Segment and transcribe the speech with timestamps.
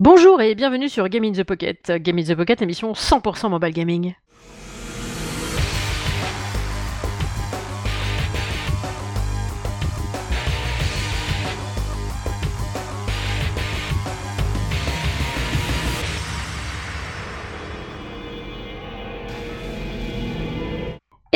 [0.00, 1.92] Bonjour et bienvenue sur Game in the Pocket.
[1.96, 4.14] Game in the Pocket, émission 100% mobile gaming.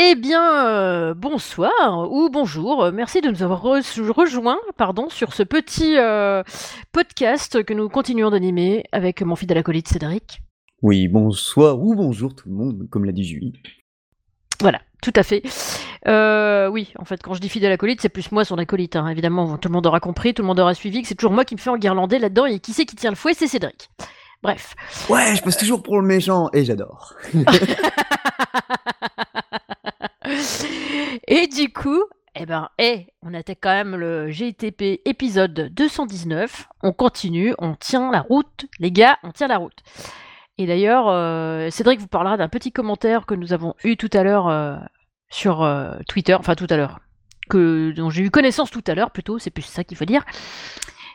[0.06, 2.90] Eh bien, euh, bonsoir ou bonjour.
[2.92, 6.42] Merci de nous avoir re- rejoints pardon, sur ce petit euh,
[6.92, 10.42] podcast que nous continuons d'animer avec mon fidèle acolyte Cédric.
[10.82, 13.54] Oui, bonsoir ou bonjour tout le monde, comme l'a dit Julie.
[14.60, 15.42] Voilà, tout à fait.
[16.06, 18.96] Euh, oui, en fait, quand je dis fidèle acolyte, c'est plus moi son acolyte.
[18.96, 19.08] hein.
[19.08, 21.46] Évidemment, tout le monde aura compris, tout le monde aura suivi que c'est toujours moi
[21.46, 23.88] qui me fais enguirlander là-dedans et qui c'est qui tient le fouet, c'est Cédric.
[24.42, 24.74] Bref.
[25.08, 27.14] Ouais, je passe toujours pour le méchant et j'adore.
[31.28, 32.02] Et du coup,
[32.36, 36.68] eh ben, eh, on attaque quand même le GTP épisode 219.
[36.82, 39.78] On continue, on tient la route, les gars, on tient la route.
[40.58, 44.22] Et d'ailleurs, euh, Cédric vous parlera d'un petit commentaire que nous avons eu tout à
[44.22, 44.76] l'heure euh,
[45.30, 47.00] sur euh, Twitter, enfin tout à l'heure,
[47.48, 50.24] que dont j'ai eu connaissance tout à l'heure plutôt, c'est plus ça qu'il faut dire.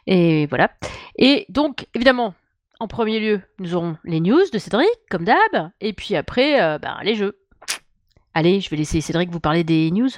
[0.07, 0.71] Et voilà.
[1.17, 2.33] Et donc, évidemment,
[2.79, 6.97] en premier lieu, nous aurons les news de Cédric, comme d'hab, et puis après, ben,
[7.03, 7.38] les jeux.
[8.33, 10.09] Allez, je vais laisser Cédric vous parler des news.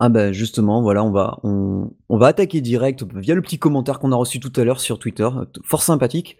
[0.00, 4.38] Ah bah justement, voilà, on va, attaquer direct via le petit commentaire qu'on a reçu
[4.38, 5.28] tout à l'heure sur Twitter,
[5.64, 6.38] fort sympathique.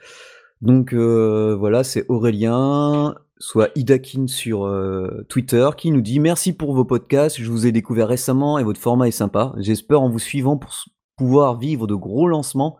[0.62, 6.74] Donc euh, voilà, c'est Aurélien, soit Idakin sur euh, Twitter, qui nous dit merci pour
[6.74, 9.52] vos podcasts, je vous ai découvert récemment et votre format est sympa.
[9.58, 10.70] J'espère en vous suivant pour
[11.16, 12.78] pouvoir vivre de gros lancements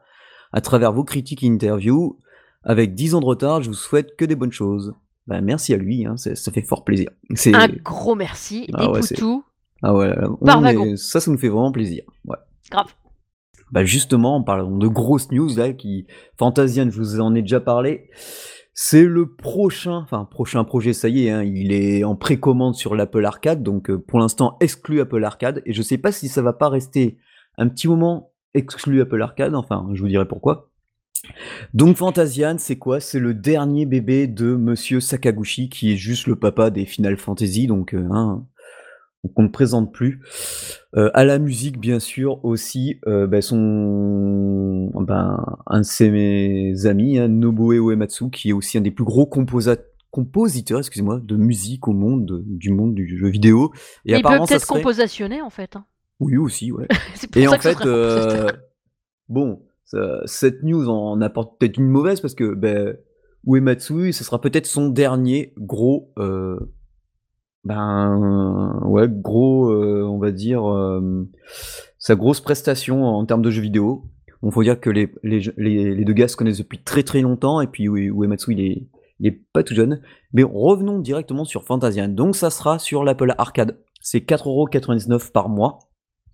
[0.52, 2.18] à travers vos critiques et interviews.
[2.64, 4.94] Avec 10 ans de retard, je vous souhaite que des bonnes choses.
[5.26, 7.10] Bah, merci à lui, hein, ça fait fort plaisir.
[7.54, 9.44] Un gros merci, Ah des ouais, c'est- poutous,
[9.82, 12.02] ah ouais, on est- ça, ça nous fait vraiment plaisir.
[12.26, 12.36] Ouais.
[12.70, 12.92] grave.
[13.70, 16.06] Bah justement, en parlant de grosses news là, qui
[16.38, 18.08] Fantasian, je vous en ai déjà parlé.
[18.80, 22.94] C'est le prochain, enfin prochain projet, ça y est, hein, il est en précommande sur
[22.94, 26.42] l'Apple Arcade, donc euh, pour l'instant exclu Apple Arcade, et je sais pas si ça
[26.42, 27.18] va pas rester
[27.56, 30.70] un petit moment exclu Apple Arcade, enfin je vous dirai pourquoi.
[31.74, 33.00] Donc Fantasian, c'est quoi?
[33.00, 37.66] C'est le dernier bébé de Monsieur Sakaguchi, qui est juste le papa des Final Fantasy,
[37.66, 38.46] donc euh, hein,
[39.24, 40.20] donc on ne présente plus.
[40.96, 46.86] Euh, à la musique, bien sûr, aussi, euh, bah, son, ben, un de ses mes
[46.86, 51.88] amis, hein, Nobuo Uematsu, qui est aussi un des plus gros compositeurs, excusez-moi, de musique
[51.88, 53.72] au monde, de- du monde du jeu vidéo.
[54.04, 54.78] Et Mais il peut peut-être serait...
[55.42, 55.76] en fait.
[55.76, 55.84] hein.
[56.20, 56.86] Oui, aussi, ouais.
[57.14, 58.48] C'est pour Et ça en que fait, euh,
[59.28, 62.96] bon, ça- cette news en apporte peut-être une mauvaise parce que ben,
[63.46, 66.58] Uematsu, ce sera peut-être son dernier gros, euh,
[67.68, 71.28] ben, ouais, gros, euh, on va dire, euh,
[71.98, 74.06] sa grosse prestation en termes de jeux vidéo.
[74.42, 75.06] Il faut dire que les,
[76.02, 78.86] deux gars se connaissent depuis très très longtemps et puis Ue- Uematsu, il est,
[79.20, 80.00] il est pas tout jeune.
[80.32, 82.08] Mais revenons directement sur Fantasian.
[82.08, 83.76] Donc ça sera sur l'Apple Arcade.
[84.00, 85.80] C'est 4,99€ par mois.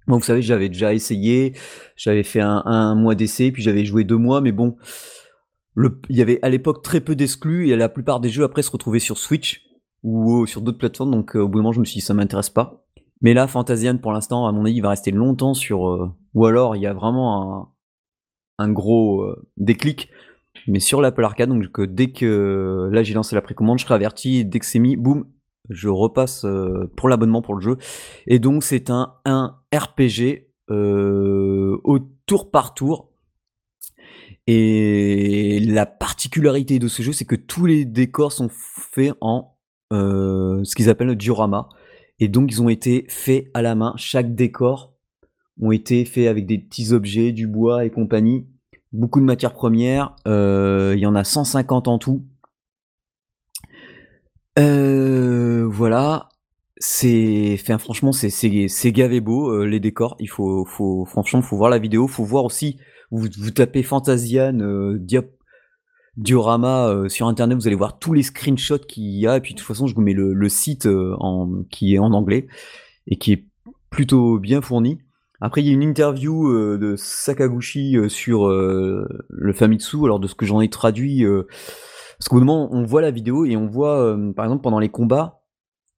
[0.06, 1.54] Moi, vous savez, j'avais déjà essayé,
[1.96, 4.76] j'avais fait un, mois d'essai, puis j'avais joué deux mois, mais bon,
[5.78, 8.70] il y avait à l'époque très peu d'exclus, et la plupart des jeux après se
[8.70, 9.64] retrouvaient sur Switch
[10.04, 12.06] ou euh, sur d'autres plateformes, donc euh, au bout d'un moment, je me suis dit,
[12.06, 12.84] ça m'intéresse pas.
[13.22, 15.88] Mais là, Fantasian, pour l'instant, à mon avis, il va rester longtemps sur...
[15.88, 17.74] euh, ou alors, il y a vraiment
[18.58, 19.24] un, gros
[19.56, 20.10] déclic,
[20.66, 24.44] mais sur l'Apple Arcade, donc dès que là, j'ai lancé la précommande, je serai averti,
[24.44, 25.26] dès que c'est mis, boum,
[25.70, 26.44] je repasse
[26.96, 27.78] pour l'abonnement pour le jeu.
[28.26, 33.12] Et donc c'est un, un RPG au tour par tour.
[34.46, 39.53] Et la particularité de ce jeu, c'est que tous les décors sont faits en
[39.92, 41.68] ce qu'ils appellent le diorama.
[42.20, 43.94] Et donc ils ont été faits à la main.
[43.96, 44.94] Chaque décor
[45.60, 48.46] ont été faits avec des petits objets, du bois et compagnie.
[48.92, 50.14] Beaucoup de matières premières.
[50.26, 52.24] Euh, Il y en a 150 en tout.
[54.58, 56.28] Euh, voilà.
[56.76, 60.16] C'est, franchement, c'est, c'est, gavé beau, euh, les décors.
[60.18, 62.08] Il faut, faut, franchement, faut voir la vidéo.
[62.08, 62.78] Faut voir aussi,
[63.10, 64.98] vous, tapez Fantasian, euh,
[66.16, 69.36] diorama euh, sur internet, vous allez voir tous les screenshots qu'il y a.
[69.36, 71.98] Et puis, de toute façon, je vous mets le, le site euh, en, qui est
[71.98, 72.46] en anglais
[73.06, 73.44] et qui est
[73.90, 74.98] plutôt bien fourni.
[75.40, 80.04] Après, il y a une interview euh, de Sakaguchi euh, sur euh, le Famitsu.
[80.04, 81.46] Alors, de ce que j'en ai traduit, euh,
[82.18, 85.42] parce qu'au moment, on voit la vidéo et on voit, par exemple, pendant les combats,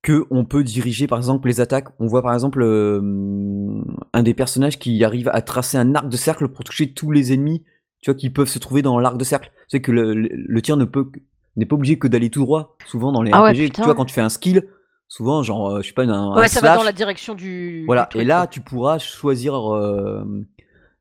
[0.02, 1.88] que on peut diriger, par exemple, les attaques.
[2.00, 6.48] On voit, par exemple, un des personnages qui arrive à tracer un arc de cercle
[6.48, 7.64] pour toucher tous les ennemis.
[8.00, 9.50] tu vois, qui peuvent se trouver dans l'arc de cercle.
[9.68, 11.10] C'est que le, le, tir ne peut
[11.56, 12.76] n'est pas obligé que d'aller tout droit.
[12.86, 13.82] Souvent dans les Ah ouais, RPG, tu putain.
[13.84, 14.62] vois, quand tu fais un skill,
[15.08, 17.84] souvent, genre, euh, je sais pas, un, un Ouais, ça va dans la direction du.
[17.86, 18.02] voilà.
[18.04, 18.46] du truc, Et là, quoi.
[18.48, 20.24] tu pourras choisir euh,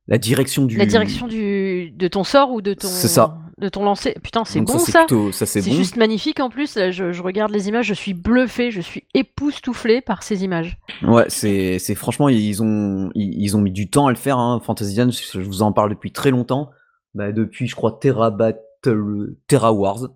[0.07, 0.77] la direction du.
[0.77, 2.87] La direction du de ton sort ou de ton.
[2.87, 3.37] C'est ça.
[3.57, 4.15] De ton lancer.
[4.21, 5.71] Putain, c'est bon ça, plutôt, ça c'est bon.
[5.73, 6.75] juste magnifique en plus.
[6.75, 10.77] Là, Je, je regarde les images, je suis bluffé, je suis époustouflé par ces images.
[11.03, 14.37] Ouais, c'est, c'est franchement, ils ont, ils, ils ont mis du temps à le faire.
[14.39, 14.59] Hein.
[14.61, 16.69] Fantasyland, je je vous en parle depuis très longtemps.
[17.15, 20.09] Bah, depuis, je crois, Terra Battle, Terra Wars,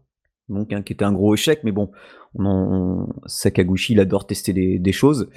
[0.49, 1.61] donc hein, qui était un gros échec.
[1.63, 1.91] Mais bon,
[3.25, 5.29] Sakaguchi, il adore tester des, choses.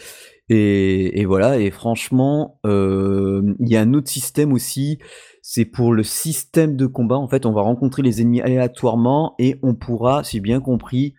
[0.49, 1.59] Et, voilà.
[1.59, 4.99] Et franchement, euh, il y a un autre système aussi.
[5.41, 7.17] C'est pour le système de combat.
[7.17, 11.15] En fait, on va rencontrer les ennemis aléatoirement et on pourra, si bien compris,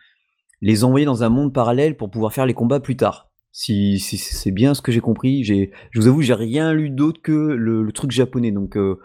[0.61, 3.31] les envoyer dans un monde parallèle pour pouvoir faire les combats plus tard.
[3.51, 7.31] Si, c'est bien ce que j'ai compris, je vous avoue, j'ai rien lu d'autre que
[7.31, 8.97] le, le truc japonais, donc euh,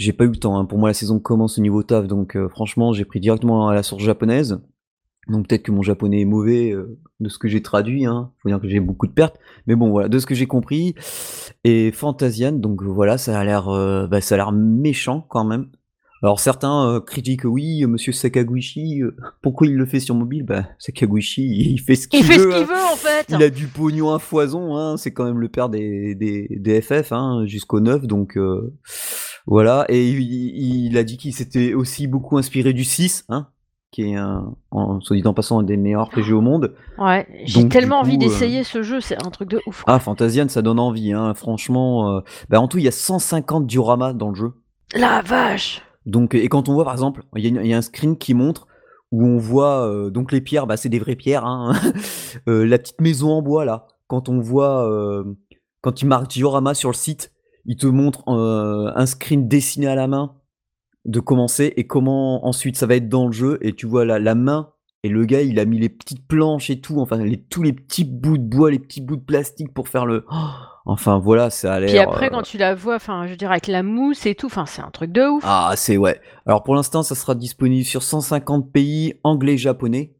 [0.00, 0.58] j'ai pas eu le temps.
[0.58, 0.64] hein.
[0.64, 3.74] Pour moi, la saison commence au niveau taf, donc euh, franchement, j'ai pris directement à
[3.74, 4.60] la source japonaise.
[5.28, 8.32] Donc peut-être que mon japonais est mauvais euh, de ce que j'ai traduit, hein.
[8.42, 9.36] Faut dire que j'ai beaucoup de pertes,
[9.66, 10.94] mais bon voilà, de ce que j'ai compris.
[11.64, 15.66] Et Fantasian, donc voilà, ça a l'air, euh, bah, ça a l'air méchant quand même.
[16.22, 20.42] Alors certains euh, critiquent oui, Monsieur Sakaguchi, euh, pourquoi il le fait sur mobile?
[20.44, 22.48] Bah Sakaguchi, il fait ce qu'il Il fait ce veut.
[22.52, 22.66] qu'il hein.
[22.66, 23.26] veut en fait.
[23.28, 24.96] Il a du pognon à foison, hein.
[24.96, 28.74] c'est quand même le père des, des, des FF hein, jusqu'au 9, donc euh,
[29.50, 29.84] voilà.
[29.90, 33.48] Et il, a dit qu'il s'était aussi beaucoup inspiré du 6, hein,
[33.90, 36.74] qui est un, en, soit dit en passant un des meilleurs RPG au monde.
[36.96, 39.82] Ouais, j'ai tellement envie euh, d'essayer ce jeu, c'est un truc de ouf.
[39.82, 39.92] quoi.
[39.94, 42.16] Ah, Fantasian, ça donne envie, hein, franchement.
[42.16, 44.52] euh, bah, en tout, il y a 150 dioramas dans le jeu.
[44.94, 45.82] La vache.
[46.06, 48.66] Donc, et quand on voit par exemple, il y, a y un screen qui montre
[49.12, 51.44] où on voit euh, donc les pierres, bah, c'est des vraies pierres.
[51.44, 51.72] Hein.
[52.48, 55.24] Euh, la petite maison en bois là, quand on voit, euh,
[55.80, 57.32] quand il marque diorama sur le site,
[57.66, 60.36] il te montre euh, un screen dessiné à la main
[61.04, 63.58] de commencer et comment ensuite ça va être dans le jeu.
[63.62, 64.72] Et tu vois la, la main
[65.02, 67.72] et le gars, il a mis les petites planches et tout, enfin les, tous les
[67.72, 70.26] petits bouts de bois, les petits bouts de plastique pour faire le.
[70.30, 70.36] Oh
[70.84, 71.88] enfin voilà, ça a l'air.
[71.88, 74.46] Puis après, euh, quand tu la vois, enfin, je dire, avec la mousse et tout,
[74.46, 75.42] enfin, c'est un truc de ouf.
[75.46, 76.20] Ah, c'est ouais.
[76.44, 80.14] Alors pour l'instant, ça sera disponible sur 150 pays anglais, japonais.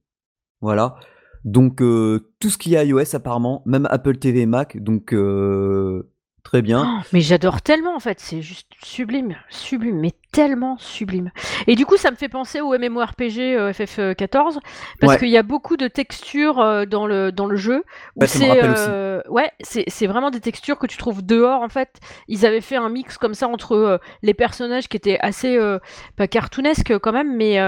[0.63, 0.97] Voilà.
[1.45, 4.83] Donc euh, tout ce qui est iOS apparemment, même Apple TV et Mac.
[4.83, 6.11] Donc euh,
[6.43, 6.85] très bien.
[7.01, 11.31] Oh, mais j'adore tellement en fait, c'est juste sublime, sublime, mais tellement sublime.
[11.67, 14.59] Et du coup, ça me fait penser au MMORPG euh, FF14
[15.01, 15.19] parce Ouais.
[15.19, 17.83] qu'il y a beaucoup de textures euh, dans le dans le jeu.
[18.17, 21.69] Où me c'est euh, ouais, c'est c'est vraiment des textures que tu trouves dehors en
[21.69, 21.99] fait.
[22.29, 25.79] Ils avaient fait un mix comme ça entre euh, les personnages qui étaient assez euh,
[26.17, 27.59] pas cartoonesques quand même, mais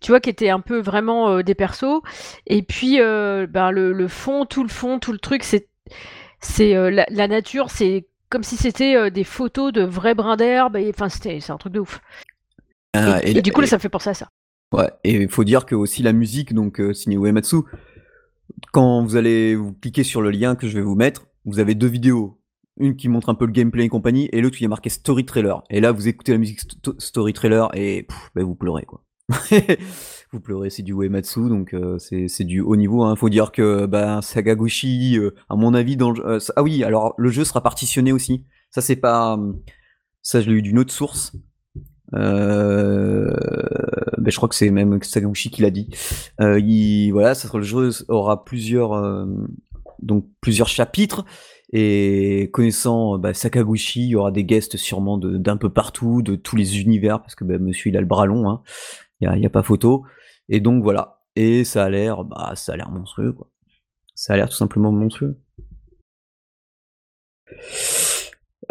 [0.00, 2.00] tu vois qui étaient un peu vraiment des persos.
[2.46, 5.68] Et puis ben, le, le fond, tout le fond, tout le truc, c'est
[6.42, 10.36] c'est euh, la, la nature, c'est comme si c'était euh, des photos de vrais brins
[10.36, 10.76] d'herbe.
[10.76, 12.00] et Enfin, c'était c'est un truc de ouf.
[12.94, 14.28] Ah, et, et du coup, là, ça me fait penser à ça.
[14.72, 17.56] Ouais, et il faut dire que aussi la musique, donc euh, signé Uematsu,
[18.72, 21.74] quand vous allez vous cliquer sur le lien que je vais vous mettre, vous avez
[21.74, 22.38] deux vidéos.
[22.78, 25.26] Une qui montre un peu le gameplay et compagnie, et l'autre qui est marqué Story
[25.26, 25.62] Trailer.
[25.68, 29.02] Et là, vous écoutez la musique sto- Story Trailer et pff, bah, vous pleurez quoi.
[30.32, 33.02] vous pleurez, c'est du Uematsu, donc euh, c'est du haut niveau.
[33.04, 33.16] Hein.
[33.16, 37.14] Faut dire que bah, Sagaguchi, euh, à mon avis, dans le euh, ah oui, alors
[37.18, 38.46] le jeu sera partitionné aussi.
[38.70, 39.52] Ça c'est pas, euh,
[40.22, 41.36] ça je l'ai eu d'une autre source.
[42.14, 43.30] Euh,
[44.18, 45.90] ben, je crois que c'est même Sagaguchi qui l'a dit.
[46.40, 49.26] Euh, il, voilà, ça sera le jeu aura plusieurs
[50.00, 51.24] donc plusieurs chapitres
[51.72, 56.56] et connaissant bah, Sakaguchi, il y aura des guests sûrement d'un peu partout, de tous
[56.56, 58.62] les univers parce que bah, Monsieur il a le bras long, hein.
[59.20, 60.04] il y a, il y a pas photo.
[60.52, 61.22] Et donc voilà.
[61.34, 63.34] Et ça a l'air, bah ça a l'air monstrueux.
[64.14, 65.40] Ça a l'air tout simplement monstrueux.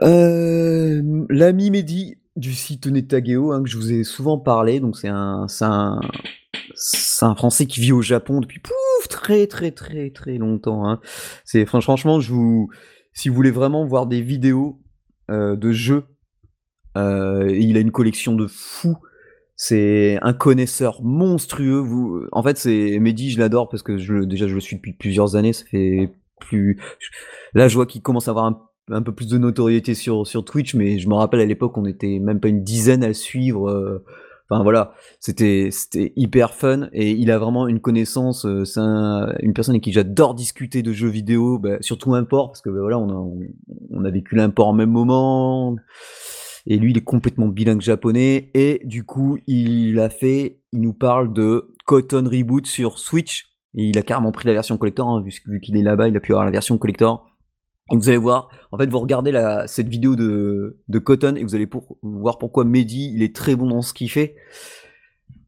[0.03, 5.47] Euh, L'ami Mehdi du site Netageo, hein, que je vous ai souvent parlé, c'est un,
[5.61, 10.88] un, Français qui vit au Japon depuis pouf, très très très très longtemps.
[10.88, 11.01] Hein.
[11.45, 12.69] C'est fran- franchement, je vous,
[13.11, 14.79] si vous voulez vraiment voir des vidéos
[15.31, 16.05] euh, de jeux,
[16.95, 18.97] euh, il a une collection de fous.
[19.63, 21.77] C'est un connaisseur monstrueux.
[21.77, 24.94] Vous, en fait, c'est Mehdi, je l'adore parce que je, déjà je le suis depuis
[24.94, 25.53] plusieurs années.
[25.53, 26.80] Ça fait plus.
[27.53, 28.46] Là, je vois qu'il commence à avoir
[28.89, 31.86] un, peu plus de notoriété sur sur Twitch, mais je me rappelle à l'époque, on
[31.86, 33.70] était même pas une dizaine à le suivre.
[33.70, 34.03] euh,
[34.50, 38.46] Enfin voilà, c'était c'était hyper fun et il a vraiment une connaissance.
[38.48, 42.50] euh, C'est un- une personne avec qui j'adore discuter de jeux vidéo, bah, surtout import
[42.50, 43.48] parce que bah, voilà, on a
[43.91, 45.75] on, a vécu l'import en même moment.
[46.68, 48.51] Et lui, il est complètement bilingue japonais.
[48.53, 53.48] Et du coup, il a fait, il nous parle de Cotton Reboot sur Switch.
[53.75, 56.20] Et il a carrément pris la version collector, hein, vu, qu'il est là-bas, il a
[56.20, 57.25] pu avoir la version collector.
[57.89, 59.32] vous allez voir, en fait, vous regardez
[59.68, 61.70] cette vidéo de, Cotton et vous allez
[62.01, 64.36] voir pourquoi Mehdi, il est très bon dans ce qu'il fait.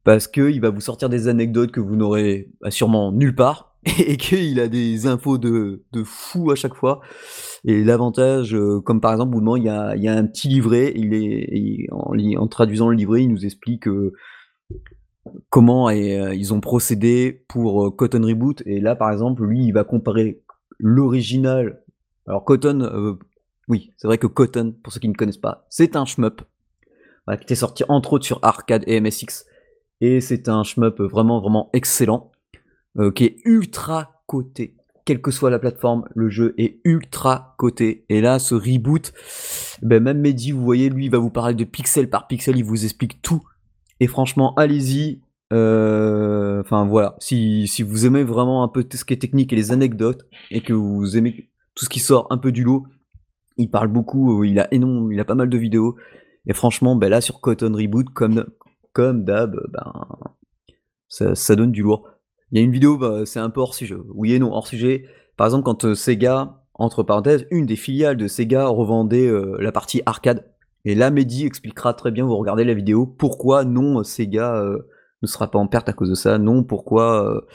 [0.05, 4.17] Parce qu'il va vous sortir des anecdotes que vous n'aurez bah, sûrement nulle part et
[4.17, 7.01] qu'il a des infos de, de fou à chaque fois.
[7.65, 10.47] Et l'avantage, euh, comme par exemple, vous il y a, il y a un petit
[10.47, 14.13] livret, il est, en, en, traduisant le livret, il nous explique euh,
[15.49, 18.63] comment euh, ils ont procédé pour Cotton Reboot.
[18.65, 20.41] Et là, par exemple, lui, il va comparer
[20.79, 21.79] l'original
[22.25, 23.17] alors Cotton,
[23.67, 26.41] oui, c'est vrai que Cotton, pour ceux qui ne connaissent pas, c'est un shmup
[27.27, 29.45] qui était sorti entre autres sur arcade et MSX.
[29.99, 32.31] Et c'est un shmup vraiment vraiment excellent,
[32.99, 34.75] euh, qui est ultra coté.
[35.05, 38.05] Quelle que soit la plateforme, le jeu est ultra coté.
[38.07, 39.11] Et là, ce reboot,
[39.81, 42.63] ben même Mehdi, vous voyez, lui, il va vous parler de pixel par pixel, il
[42.63, 43.43] vous explique tout.
[43.99, 45.21] Et franchement, allez-y.
[45.51, 49.71] Euh, enfin voilà, si, vous aimez vraiment un peu ce qui est technique et les
[49.71, 52.85] anecdotes, et que vous aimez tout ce qui sort un peu du lot.
[53.57, 55.95] Il parle beaucoup, euh, il a énorme, il a pas mal de vidéos.
[56.47, 58.45] Et franchement, ben là sur Cotton Reboot, comme,
[58.93, 59.93] comme d'hab, ben,
[61.07, 62.09] ça, donne du lourd.
[62.53, 63.95] Il y a une vidéo, bah, c'est un peu hors sujet.
[64.13, 65.05] Oui et non, hors sujet.
[65.35, 69.73] Par exemple, quand euh, Sega, entre parenthèses, une des filiales de Sega revendait euh, la
[69.73, 70.45] partie arcade.
[70.85, 74.63] Et là, Mehdi expliquera très bien, vous regardez la vidéo, pourquoi non, Sega
[75.21, 76.37] ne sera pas en perte à cause de ça.
[76.37, 77.45] Non, pourquoi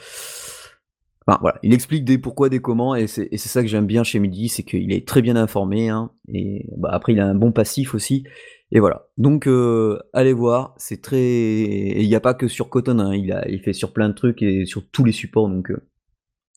[1.41, 4.49] voilà, il explique des pourquoi, des comment, et c'est ça que j'aime bien chez Midi,
[4.49, 7.93] c'est qu'il est très bien informé, hein, et bah, après il a un bon passif
[7.93, 8.23] aussi,
[8.71, 9.07] et voilà.
[9.17, 13.31] Donc euh, allez voir, c'est très, il n'y a pas que sur Cotton, hein, il,
[13.31, 15.87] a, fait sur plein de trucs et sur tous les supports, donc euh,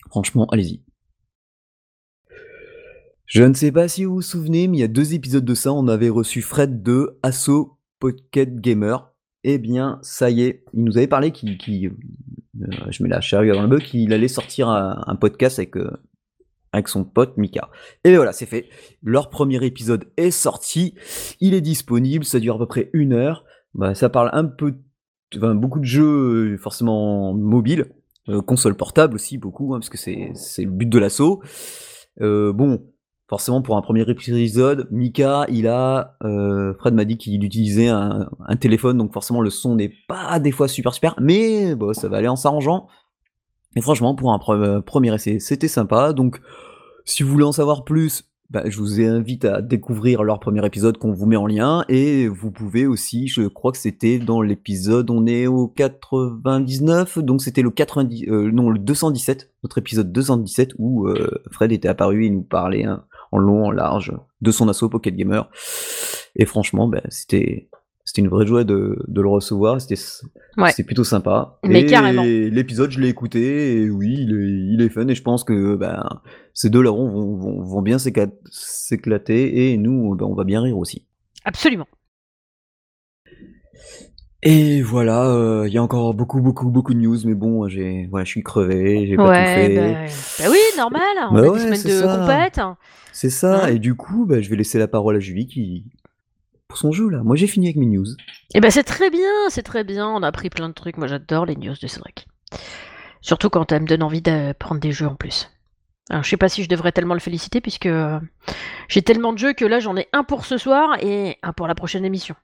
[0.08, 0.82] franchement, allez-y.
[3.26, 5.54] Je ne sais pas si vous vous souvenez, mais il y a deux épisodes de
[5.54, 9.10] ça, on avait reçu Fred de Asso Pocket Gamer.
[9.44, 11.56] Eh bien, ça y est, il nous avait parlé qu'il
[11.88, 15.74] euh, je mets la charrue avant le bœuf, qu'il allait sortir un, podcast avec,
[16.72, 17.70] avec son pote Mika.
[18.04, 18.68] Et voilà, c'est fait.
[19.02, 20.94] Leur premier épisode est sorti.
[21.40, 22.24] Il est disponible.
[22.24, 23.44] Ça dure à peu près une heure.
[23.74, 24.74] Bah, ça parle un peu,
[25.36, 27.92] enfin, beaucoup de jeux, forcément mobiles.
[28.28, 31.42] Euh, console portable aussi, beaucoup, hein, parce que c'est le but de l'assaut.
[32.20, 32.92] bon,
[33.32, 38.28] forcément pour un premier épisode, Mika, il a, euh, Fred m'a dit qu'il utilisait un,
[38.60, 42.18] téléphone, donc forcément le son n'est pas des fois super super, mais bon, ça va
[42.18, 42.88] aller en s'arrangeant.
[43.76, 46.12] Et franchement, pour un premier essai, c'était sympa.
[46.12, 46.40] Donc,
[47.04, 50.98] si vous voulez en savoir plus, bah, je vous invite à découvrir leur premier épisode
[50.98, 51.86] qu'on vous met en lien.
[51.88, 57.40] Et vous pouvez aussi, je crois que c'était dans l'épisode, on est au 99, donc
[57.40, 62.26] c'était le 90, euh, non, le 217, notre épisode 217 où euh, Fred était apparu
[62.26, 64.12] et nous parlait hein, en long, en large,
[64.42, 65.48] de son assaut Pocket Gamer.
[66.36, 67.70] Et franchement, ben, c'était
[68.04, 69.80] c'était une vraie joie de, le recevoir.
[69.80, 71.58] C'était plutôt sympa.
[71.64, 72.22] Mais carrément.
[72.24, 75.76] L'épisode, je l'ai écouté et oui, il est, il est, fun et je pense que
[75.76, 76.02] ben,
[76.52, 80.78] ces deux larrons vont, vont, vont bien s'éclater et nous, ben, on va bien rire
[80.78, 81.06] aussi.
[81.44, 81.86] Absolument.
[84.44, 88.08] Et voilà, euh, il y a encore beaucoup, beaucoup, beaucoup de news, mais bon, j'ai,
[88.10, 89.76] voilà, je suis crevé, j'ai pas tout fait.
[89.76, 92.60] Bah, bah oui, normal, on bah a des semaines de compète.
[93.12, 95.84] C'est ça, et du coup, bah, je vais laisser la parole à Julie qui,
[96.76, 97.22] son jeu là.
[97.22, 98.06] Moi, j'ai fini avec mes news.
[98.54, 100.08] Et ben c'est très bien, c'est très bien.
[100.08, 100.96] On a appris plein de trucs.
[100.96, 102.26] Moi, j'adore les news de Cédric.
[103.20, 105.50] Surtout quand elle me donne envie de prendre des jeux en plus.
[106.10, 108.18] Alors, je sais pas si je devrais tellement le féliciter puisque euh,
[108.88, 111.68] j'ai tellement de jeux que là, j'en ai un pour ce soir et un pour
[111.68, 112.34] la prochaine émission.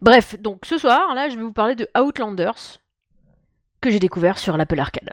[0.00, 2.80] Bref, donc ce soir, là, je vais vous parler de Outlanders,
[3.80, 5.12] que j'ai découvert sur l'Apple Arcade.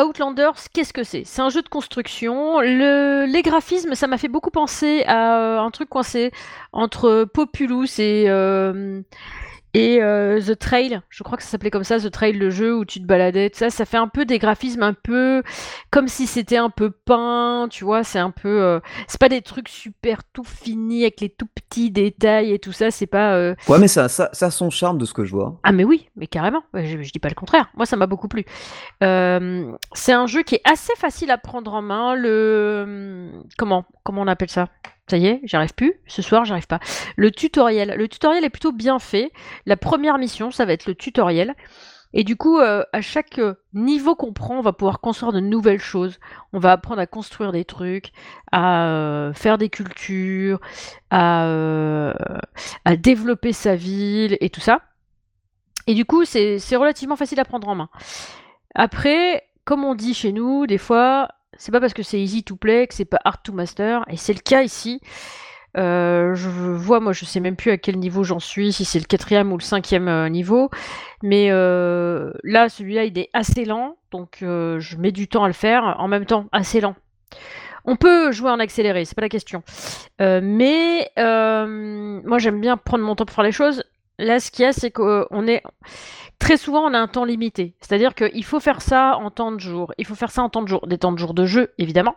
[0.00, 1.24] Outlanders, qu'est-ce que c'est?
[1.24, 2.60] C'est un jeu de construction.
[2.60, 6.30] Les graphismes, ça m'a fait beaucoup penser à euh, un truc coincé
[6.72, 9.00] entre Populous et, euh,
[9.74, 12.76] Et euh, The Trail, je crois que ça s'appelait comme ça, The Trail, le jeu
[12.76, 15.42] où tu te baladais, tout ça, ça fait un peu des graphismes un peu
[15.90, 18.48] comme si c'était un peu peint, tu vois, c'est un peu...
[18.62, 22.72] euh, c'est pas des trucs super tout finis avec les tout petits détails et tout
[22.72, 23.34] ça, c'est pas...
[23.34, 25.58] euh, Ouais, mais ça, ça, ça a son charme de ce que je vois.
[25.62, 28.28] Ah mais oui, mais carrément, je, je dis pas le contraire, moi ça m'a beaucoup
[28.28, 28.44] plu.
[29.02, 33.30] Euh, c'est un jeu qui est assez facile à prendre en main, le...
[33.56, 34.68] Comment Comment on appelle ça?
[35.08, 36.80] Ça y est, j'y arrive plus, ce soir j'arrive pas.
[37.16, 39.32] Le tutoriel, le tutoriel est plutôt bien fait,
[39.66, 41.54] la première mission ça va être le tutoriel,
[42.14, 45.40] et du coup euh, à chaque euh, niveau qu'on prend on va pouvoir construire de
[45.40, 46.20] nouvelles choses,
[46.52, 48.12] on va apprendre à construire des trucs,
[48.52, 50.60] à euh, faire des cultures,
[51.10, 52.14] à,
[52.98, 54.82] développer sa ville et tout ça.
[55.88, 57.88] Et du coup, c'est relativement facile à prendre en main.
[58.76, 62.56] Après, comme on dit chez nous, des fois, c'est pas parce que c'est easy to
[62.56, 65.00] play que c'est pas hard to master, et c'est le cas ici.
[65.78, 68.98] Euh, je vois, moi, je sais même plus à quel niveau j'en suis, si c'est
[68.98, 70.70] le quatrième ou le cinquième euh, niveau,
[71.22, 75.54] mais euh, là, celui-là, il est assez lent, donc je mets du temps à le
[75.54, 75.96] faire.
[75.98, 76.94] En même temps, assez lent.
[77.84, 79.62] On peut jouer en accéléré, c'est pas la question.
[80.18, 83.84] Mais moi, j'aime bien prendre mon temps pour faire les choses.
[84.18, 85.62] Là, ce qu'il y a, c'est qu'on est
[86.38, 87.74] très souvent, on a un temps limité.
[87.80, 89.92] C'est-à-dire qu'il faut faire ça en temps de jour.
[89.98, 90.86] Il faut faire ça en temps de jour.
[90.86, 92.16] Des temps de jour de jeu, évidemment.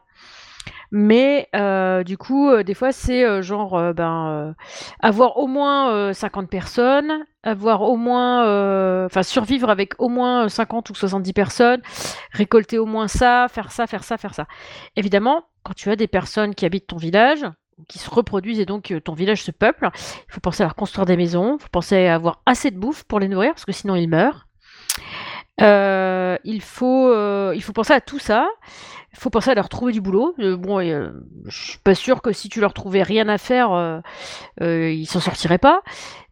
[0.91, 4.55] Mais euh, du coup, euh, des fois, c'est euh, genre ben,
[5.01, 10.89] avoir au moins euh, 50 personnes, avoir au moins, enfin survivre avec au moins 50
[10.89, 11.81] ou 70 personnes,
[12.31, 14.45] récolter au moins ça, faire ça, faire ça, faire ça.
[14.95, 17.45] Évidemment, quand tu as des personnes qui habitent ton village,
[17.87, 20.75] qui se reproduisent et donc euh, ton village se peuple, il faut penser à leur
[20.75, 23.65] construire des maisons, il faut penser à avoir assez de bouffe pour les nourrir parce
[23.65, 24.47] que sinon ils meurent.
[25.61, 28.47] Euh, il, faut, euh, il faut penser à tout ça.
[29.13, 30.35] Il faut penser à leur trouver du boulot.
[30.39, 34.01] Euh, bon, je suis pas sûre que si tu leur trouvais rien à faire,
[34.61, 35.81] ils s'en sortiraient pas.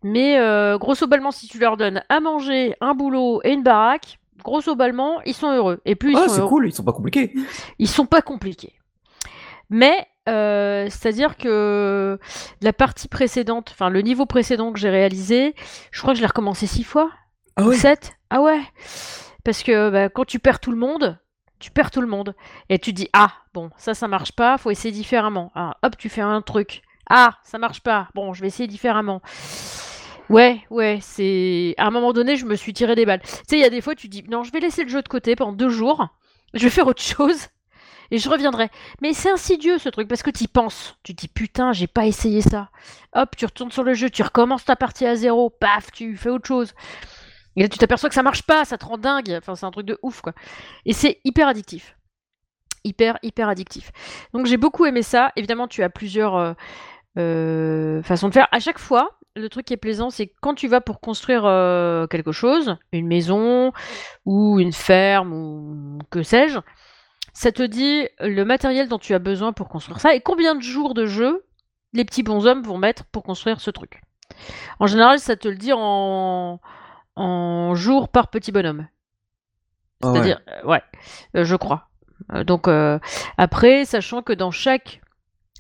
[0.04, 0.38] Mais
[0.78, 5.22] grosso ballement, si tu leur donnes à manger, un boulot et une baraque, grosso ballement,
[5.26, 5.80] ils sont heureux.
[5.86, 7.34] Et plus ils Ah, sont c'est cool, ils sont pas compliqués.
[7.80, 8.74] ils sont pas compliqués.
[9.70, 12.20] Mais euh, c'est-à-dire que
[12.62, 15.56] la partie précédente, enfin le niveau précédent que j'ai réalisé,
[15.92, 17.12] je crois que je l'ai recommencé six fois.
[17.56, 18.62] Ah sept Ah ouais
[19.44, 21.20] Parce que bah, quand tu perds tout le monde,
[21.60, 22.36] tu perds tout le monde.
[22.70, 25.52] Et tu te dis, ah, bon, ça, ça marche pas, faut essayer différemment.
[25.56, 26.82] Ah, hop, tu fais un truc.
[27.10, 28.10] Ah, ça marche pas.
[28.16, 29.22] Bon, je vais essayer différemment.
[30.30, 31.76] Ouais, ouais, c'est.
[31.78, 33.22] À un moment donné, je me suis tiré des balles.
[33.22, 35.02] Tu sais, il y a des fois, tu dis, non, je vais laisser le jeu
[35.02, 36.08] de côté pendant deux jours,
[36.54, 37.48] je vais faire autre chose,
[38.12, 38.70] et je reviendrai.
[39.02, 40.98] Mais c'est insidieux ce truc, parce que tu penses.
[41.04, 42.70] Tu dis, putain, j'ai pas essayé ça.
[43.14, 46.30] Hop, tu retournes sur le jeu, tu recommences ta partie à zéro, paf, tu fais
[46.30, 46.74] autre chose.
[47.56, 49.36] Et là, tu t'aperçois que ça marche pas, ça te rend dingue.
[49.38, 50.34] Enfin, c'est un truc de ouf, quoi.
[50.86, 51.96] Et c'est hyper addictif.
[52.84, 53.92] Hyper, hyper addictif.
[54.34, 55.32] Donc, j'ai beaucoup aimé ça.
[55.36, 56.54] Évidemment, tu as plusieurs euh,
[57.18, 58.48] euh, façons de faire.
[58.52, 62.08] À chaque fois, le truc qui est plaisant, c'est quand tu vas pour construire euh,
[62.08, 63.72] quelque chose, une maison
[64.26, 66.60] ou une ferme ou que sais-je,
[67.34, 70.62] ça te dit le matériel dont tu as besoin pour construire ça et combien de
[70.62, 71.46] jours de jeu
[71.94, 74.02] les petits bonshommes vont mettre pour construire ce truc?
[74.80, 76.60] En général, ça te le dit en,
[77.16, 78.88] en jours par petit bonhomme.
[80.02, 80.14] Ah ouais.
[80.14, 80.82] C'est-à-dire, euh, ouais,
[81.36, 81.90] euh, je crois.
[82.34, 83.00] Euh, donc euh,
[83.38, 85.02] après, sachant que dans chaque,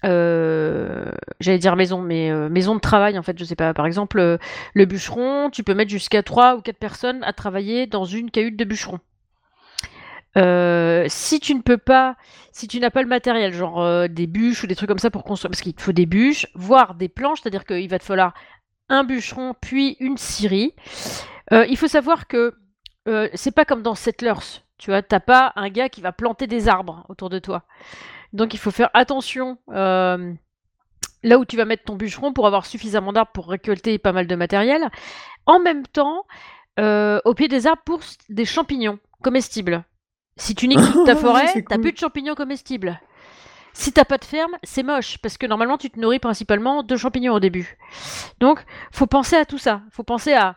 [0.05, 3.73] euh, j'allais dire maison, mais euh, maison de travail, en fait, je sais pas.
[3.73, 4.39] Par exemple,
[4.73, 8.57] le bûcheron, tu peux mettre jusqu'à 3 ou 4 personnes à travailler dans une cahute
[8.57, 8.99] de bûcheron.
[10.35, 12.15] Euh, si tu ne peux pas,
[12.51, 15.11] si tu n'as pas le matériel, genre euh, des bûches ou des trucs comme ça
[15.11, 18.03] pour construire, parce qu'il te faut des bûches, voire des planches, c'est-à-dire qu'il va te
[18.03, 18.33] falloir
[18.89, 20.73] un bûcheron puis une scierie.
[21.51, 22.55] Euh, il faut savoir que
[23.33, 26.69] c'est pas comme dans Settlers, tu vois, t'as pas un gars qui va planter des
[26.69, 27.63] arbres autour de toi.
[28.31, 33.11] Donc il faut faire attention là où tu vas mettre ton bûcheron pour avoir suffisamment
[33.11, 34.89] d'arbres pour récolter pas mal de matériel.
[35.45, 36.25] En même temps,
[36.77, 39.83] au pied des arbres pour des champignons comestibles.
[40.37, 41.81] Si tu niques toute ta forêt, C'est t'as cool.
[41.83, 42.99] plus de champignons comestibles.
[43.75, 46.95] Si t'as pas de ferme, c'est moche parce que normalement tu te nourris principalement de
[46.95, 47.77] champignons au début.
[48.39, 49.81] Donc, faut penser à tout ça.
[49.91, 50.55] Faut penser à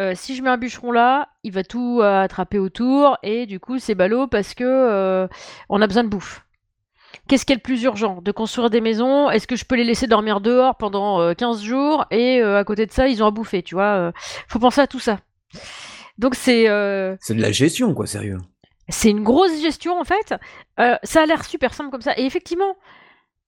[0.00, 3.60] euh, si je mets un bûcheron là, il va tout euh, attraper autour et du
[3.60, 5.28] coup c'est ballot parce que euh,
[5.68, 6.40] on a besoin de bouffe.
[7.28, 8.20] Qu'est-ce qui est le plus urgent?
[8.22, 9.30] De construire des maisons?
[9.30, 12.06] Est-ce que je peux les laisser dormir dehors pendant euh, 15 jours?
[12.10, 14.12] Et euh, à côté de ça ils ont à bouffer, tu vois euh,
[14.48, 15.20] Faut penser à tout ça.
[16.18, 18.38] Donc c'est euh, C'est de la gestion, quoi, sérieux.
[18.88, 20.34] C'est une grosse gestion en fait.
[20.80, 22.16] Euh, ça a l'air super simple comme ça.
[22.18, 22.76] Et effectivement,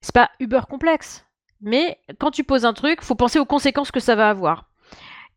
[0.01, 1.27] c'est pas uber complexe.
[1.61, 4.69] Mais quand tu poses un truc, faut penser aux conséquences que ça va avoir.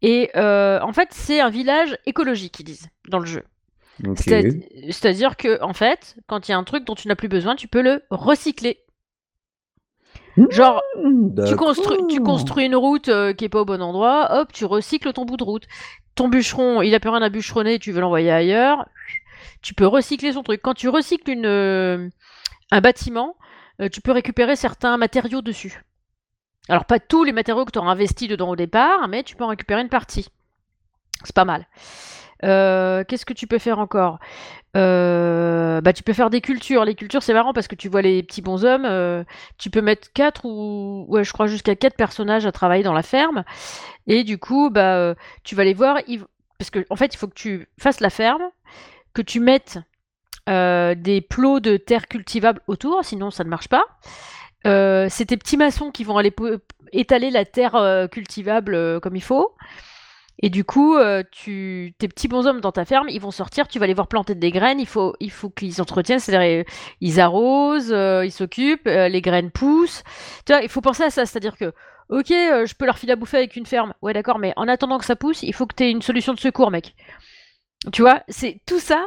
[0.02, 3.44] Et euh, en fait, c'est un village écologique, ils disent, dans le jeu.
[4.16, 7.56] C'est-à-dire que, en fait, quand il y a un truc dont tu n'as plus besoin,
[7.56, 8.80] tu peux le recycler.
[10.50, 10.82] Genre,
[11.48, 14.64] tu construis, tu construis une route euh, qui est pas au bon endroit, hop, tu
[14.64, 15.68] recycles ton bout de route.
[16.16, 18.86] Ton bûcheron, il a plus rien à bûcheronner, tu veux l'envoyer ailleurs,
[19.62, 20.62] tu peux recycler son truc.
[20.62, 22.10] Quand tu recycles euh,
[22.72, 23.36] un bâtiment,
[23.82, 25.84] euh, tu peux récupérer certains matériaux dessus.
[26.68, 29.44] Alors pas tous les matériaux que tu auras investis dedans au départ, mais tu peux
[29.44, 30.28] en récupérer une partie.
[31.24, 31.68] C'est pas mal.
[32.44, 34.20] Euh, Qu'est-ce que tu peux faire encore?
[34.74, 36.86] Bah tu peux faire des cultures.
[36.86, 39.26] Les cultures c'est marrant parce que tu vois les petits bonshommes.
[39.58, 43.02] tu peux mettre quatre ou ouais je crois jusqu'à quatre personnages à travailler dans la
[43.04, 43.44] ferme.
[44.06, 45.98] Et du coup bah tu vas les voir.
[46.60, 48.44] Parce que en fait il faut que tu fasses la ferme,
[49.14, 49.80] que tu mettes
[50.50, 53.84] euh, des plots de terre cultivable autour, sinon ça ne marche pas.
[54.66, 56.34] Euh, c'est tes petits maçons qui vont aller
[56.92, 59.54] étaler la terre euh, cultivable comme il faut.
[60.42, 63.94] Et du coup, tes petits bonshommes dans ta ferme, ils vont sortir, tu vas les
[63.94, 66.64] voir planter des graines, il faut, il faut qu'ils entretiennent, c'est-à-dire
[67.02, 70.02] ils arrosent, ils s'occupent, les graines poussent.
[70.46, 71.74] Tu il faut penser à ça, c'est-à-dire que,
[72.08, 74.98] ok, je peux leur filer à bouffer avec une ferme, ouais d'accord, mais en attendant
[74.98, 76.96] que ça pousse, il faut que tu aies une solution de secours, mec.
[77.92, 79.06] Tu vois, c'est tout ça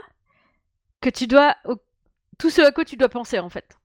[1.00, 1.56] que tu dois,
[2.38, 3.76] tout ce à quoi tu dois penser en fait.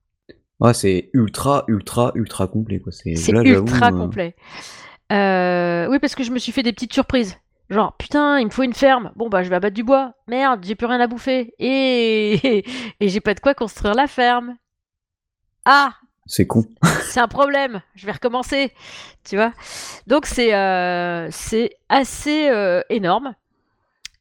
[0.60, 2.90] Ouais, c'est ultra, ultra, ultra complet, quoi.
[2.90, 4.34] C'est ultra euh, complet.
[5.12, 7.36] Euh, oui, parce que je me suis fait des petites surprises.
[7.70, 9.12] Genre, putain, il me faut une ferme.
[9.14, 10.14] Bon, bah, je vais abattre du bois.
[10.26, 11.54] Merde, j'ai plus rien à bouffer.
[11.58, 12.64] Et,
[13.00, 14.56] et j'ai pas de quoi construire la ferme.
[15.64, 15.94] Ah,
[16.26, 16.64] C'est con.
[17.02, 17.82] c'est un problème.
[17.94, 18.72] Je vais recommencer.
[19.28, 19.52] Tu vois?
[20.06, 23.34] Donc, c'est euh, c'est assez euh, énorme.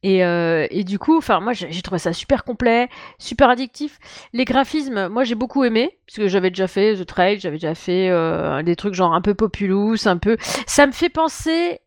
[0.04, 4.00] Et, euh, et du coup, enfin, moi, j'ai trouvé ça super complet, super addictif.
[4.34, 7.76] Les graphismes, moi, j'ai beaucoup aimé, parce que j'avais déjà fait The Trail, j'avais déjà
[7.76, 10.38] fait euh, des trucs genre un peu populous, un peu.
[10.68, 11.80] Ça me fait penser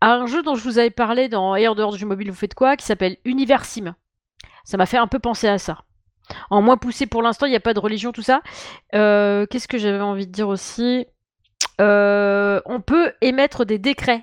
[0.00, 2.54] à un jeu dont je vous avais parlé dans en dehors du mobile, vous faites
[2.54, 3.94] quoi qui s'appelle Univers Sim.
[4.64, 5.84] Ça m'a fait un peu penser à ça.
[6.48, 8.40] En moins poussé pour l'instant, il n'y a pas de religion, tout ça.
[8.94, 11.06] Euh, Qu'est-ce que j'avais envie de dire aussi?
[11.78, 14.22] On peut émettre des décrets.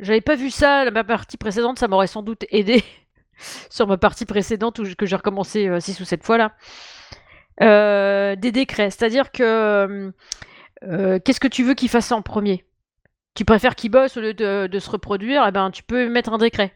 [0.00, 2.82] J'avais pas vu ça, ma partie précédente, ça m'aurait sans doute aidé
[3.70, 6.52] sur ma partie précédente où, que j'ai recommencé 6 ou 7 fois là.
[7.62, 10.12] Euh, des décrets, c'est-à-dire que
[10.82, 12.64] euh, qu'est-ce que tu veux qu'il fasse en premier?
[13.34, 16.32] Tu préfères qu'il bosse au lieu de, de se reproduire Eh ben, tu peux mettre
[16.32, 16.74] un décret.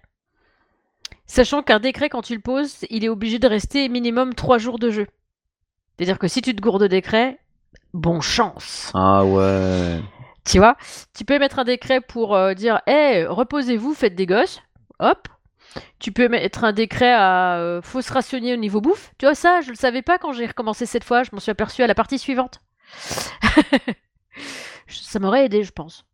[1.27, 4.79] Sachant qu'un décret, quand tu le poses, il est obligé de rester minimum 3 jours
[4.79, 5.07] de jeu.
[5.97, 7.39] C'est-à-dire que si tu te gourdes de décret,
[7.93, 8.91] bon chance.
[8.95, 10.01] Ah ouais.
[10.49, 10.77] Tu vois
[11.17, 14.61] Tu peux mettre un décret pour euh, dire Hé, reposez-vous, faites des gosses.
[14.99, 15.29] Hop.
[15.99, 19.13] Tu peux mettre un décret à euh, faut se rationner au niveau bouffe.
[19.19, 21.23] Tu vois, ça, je le savais pas quand j'ai recommencé cette fois.
[21.23, 22.63] Je m'en suis aperçu à la partie suivante.
[24.89, 26.07] ça m'aurait aidé, je pense.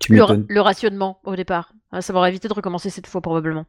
[0.00, 0.46] Tu Le, m'étonnes.
[0.48, 1.72] le rationnement au départ.
[1.92, 3.66] Ah, Ça m'aurait évité de recommencer cette fois probablement.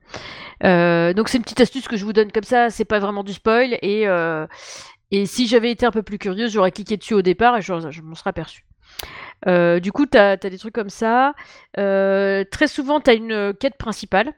[0.64, 2.70] Euh, donc c'est une petite astuce que je vous donne comme ça.
[2.70, 4.48] C'est pas vraiment du spoil et euh,
[5.12, 7.92] et si j'avais été un peu plus curieuse, j'aurais cliqué dessus au départ et je,
[7.92, 8.66] je m'en serais aperçu.
[9.48, 11.34] Euh, du coup, tu as, des trucs comme ça.
[11.78, 14.34] Euh, très souvent, tu as une quête principale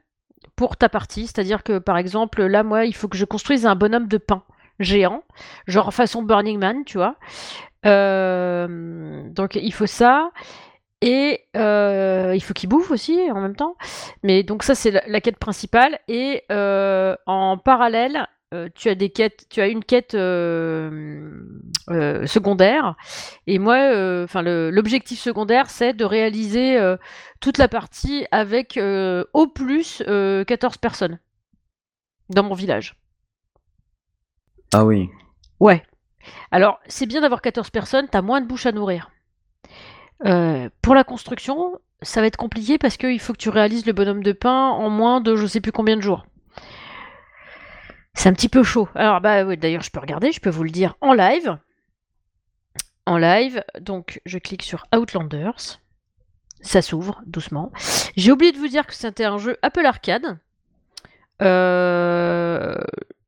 [0.56, 1.28] pour ta partie.
[1.28, 4.44] C'est-à-dire que, par exemple, là, moi, il faut que je construise un bonhomme de pain
[4.80, 5.24] géant,
[5.68, 7.16] genre façon Burning Man, tu vois.
[7.86, 10.32] Euh, donc, il faut ça.
[11.02, 13.76] Et il faut qu'il bouffe aussi en même temps.
[14.24, 16.00] Mais donc, ça, c'est la, quête principale.
[16.08, 21.30] Et en parallèle, euh, tu as des quêtes, tu as une quête euh,
[21.90, 22.96] euh, secondaire.
[23.48, 23.76] Et moi,
[24.24, 26.80] enfin, l'objectif secondaire, c'est de réaliser
[27.40, 28.80] toute la partie avec
[29.34, 31.20] au plus 14 personnes
[32.30, 32.96] dans mon village.
[34.74, 35.10] Ah oui.
[35.60, 35.84] Ouais.
[36.52, 39.12] Alors, c'est bien d'avoir 14 personnes, t'as moins de bouches à nourrir.
[40.20, 44.24] Pour la construction, ça va être compliqué parce qu'il faut que tu réalises le bonhomme
[44.24, 46.26] de pain en moins de je sais plus combien de jours.
[48.16, 48.88] C'est un petit peu chaud.
[48.96, 51.58] Alors, bah oui, d'ailleurs, je peux regarder, je peux vous le dire en live.
[53.06, 55.80] En live, donc je clique sur Outlanders.
[56.62, 57.72] Ça s'ouvre doucement.
[58.16, 60.40] J'ai oublié de vous dire que c'était un jeu Apple Arcade.
[61.42, 62.76] Euh,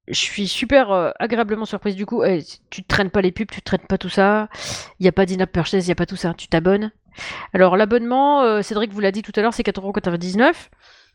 [0.08, 2.24] je suis super euh, agréablement surprise du coup.
[2.24, 4.50] Eh, tu te traînes pas les pubs, tu te traînes pas tout ça.
[5.00, 6.34] Il n'y a pas d'in-app purchase, il n'y a pas tout ça.
[6.34, 6.92] Tu t'abonnes.
[7.54, 10.54] Alors l'abonnement, euh, Cédric vous l'a dit tout à l'heure, c'est 4,99€.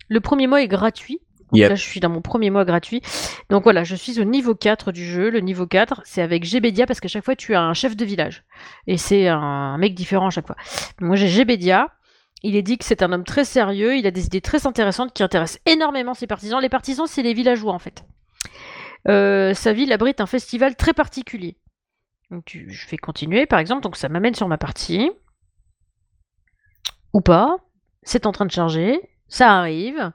[0.08, 1.20] Le premier mois est gratuit.
[1.52, 1.68] Donc Yep.
[1.70, 3.02] là, je suis dans mon premier mois gratuit.
[3.50, 5.30] Donc voilà, je suis au niveau 4 du jeu.
[5.30, 8.04] Le niveau 4, c'est avec Gbedia parce qu'à chaque fois, tu as un chef de
[8.06, 8.44] village.
[8.86, 10.56] Et c'est un mec différent à chaque fois.
[11.00, 11.88] Moi, j'ai Gbedia.
[12.42, 13.96] Il est dit que c'est un homme très sérieux.
[13.96, 16.60] Il a des idées très intéressantes qui intéressent énormément ses partisans.
[16.60, 18.02] Les partisans, c'est les villageois en fait.
[19.08, 21.56] Euh, sa ville abrite un festival très particulier.
[22.30, 23.82] Donc tu- je vais continuer par exemple.
[23.82, 25.10] Donc ça m'amène sur ma partie.
[27.12, 27.56] Ou pas.
[28.02, 28.98] C'est en train de charger.
[29.28, 30.10] Ça arrive.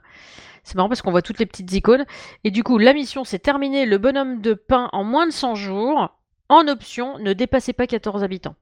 [0.68, 2.04] C'est marrant parce qu'on voit toutes les petites icônes.
[2.44, 5.54] Et du coup, la mission, c'est terminer le bonhomme de pain en moins de 100
[5.54, 6.10] jours.
[6.50, 8.54] En option, ne dépassez pas 14 habitants.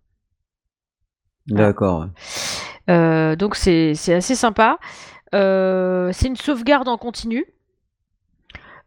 [1.48, 2.06] D'accord.
[2.88, 4.78] Euh, donc c'est assez sympa.
[5.34, 7.44] Euh, c'est une sauvegarde en continu.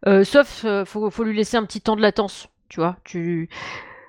[0.06, 2.48] Euh, sauf, faut, faut lui laisser un petit temps de latence.
[2.70, 3.50] Tu vois, tu...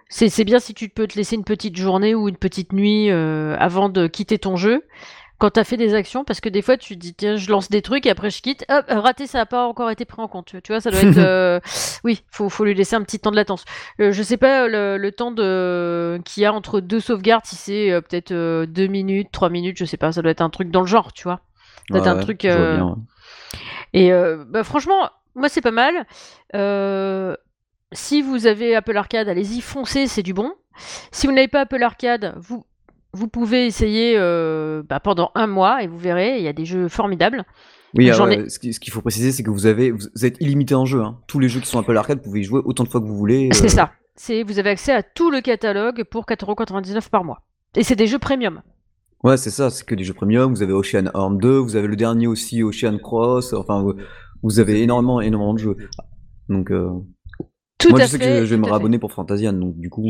[0.08, 3.90] c'est bien si tu peux te laisser une petite journée ou une petite nuit avant
[3.90, 4.86] de quitter ton jeu
[5.42, 7.50] quand tu as fait des actions, parce que des fois tu te dis tiens je
[7.50, 10.22] lance des trucs et après je quitte, hop raté ça n'a pas encore été pris
[10.22, 10.54] en compte.
[10.64, 11.60] Tu vois ça doit être euh,
[12.04, 13.66] oui faut faut lui laisser un petit temps de latence.
[14.00, 17.92] Euh, je sais pas le, temps de qu'il y a entre deux sauvegardes si c'est
[17.92, 18.32] euh, peut-être
[18.66, 21.12] deux minutes, trois minutes, je sais pas ça doit être un truc dans le genre
[21.12, 21.40] tu vois.
[21.88, 22.46] Ça doit être un truc.
[23.94, 26.06] Et bah, franchement moi c'est pas mal.
[27.94, 30.54] si vous avez Apple Arcade allez-y foncez c'est du bon.
[31.12, 32.64] Si vous n'avez pas Apple Arcade, vous
[33.14, 36.66] vous pouvez essayer euh, bah, pendant un mois et vous verrez, il y a des
[36.66, 37.46] jeux formidables.
[37.94, 41.02] Oui, euh, ce qu'il faut préciser, c'est que vous avez, vous êtes illimité en jeu.
[41.02, 41.20] Hein.
[41.28, 43.06] Tous les jeux qui sont Apple Arcade, vous pouvez y jouer autant de fois que
[43.06, 43.50] vous voulez.
[43.54, 43.68] C'est euh.
[43.68, 43.92] ça.
[44.46, 47.42] Vous avez accès à tout le catalogue pour 4,99€ par mois.
[47.76, 48.62] Et c'est des jeux premium.
[49.24, 49.70] Ouais, c'est ça.
[49.70, 50.54] C'est que des jeux premium.
[50.54, 53.54] Vous avez Ocean Horn 2, vous avez le dernier aussi, Ocean Cross.
[53.54, 53.84] Enfin,
[54.44, 55.78] vous, avez énormément, énormément de jeux.
[56.50, 56.72] Donc,
[57.80, 59.54] tout moi, je sais que je, vais me rabonner pour Fantasian.
[59.54, 60.06] Donc, du coup.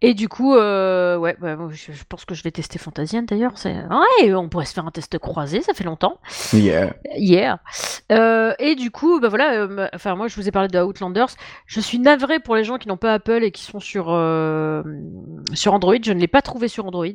[0.00, 1.36] Et du coup, euh, ouais,
[1.72, 3.54] je, pense que je vais tester Fantasian d'ailleurs.
[3.64, 6.20] Ouais, on pourrait se faire un test croisé, ça fait longtemps.
[6.52, 6.94] Yeah.
[7.16, 7.58] Yeah.
[8.12, 11.30] Euh, et du coup, bah voilà, euh, enfin moi je vous ai parlé de Outlanders.
[11.66, 14.04] Je suis navré pour les gens qui n'ont pas Apple et qui sont sur,
[15.52, 15.96] sur Android.
[16.00, 17.06] Je ne l'ai pas trouvé sur Android.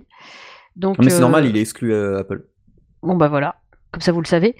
[0.75, 2.43] Donc, ah, mais c'est normal, il est exclu Apple.
[3.01, 3.55] Bon bah voilà,
[3.91, 4.57] comme ça vous le savez.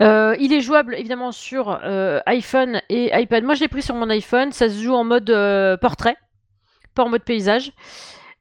[0.00, 1.78] il est jouable évidemment sur
[2.24, 3.44] iPhone et iPad.
[3.44, 5.30] Moi je l'ai pris sur mon iPhone, ça se joue en mode
[5.82, 6.16] portrait
[6.95, 7.73] pas en mode paysage.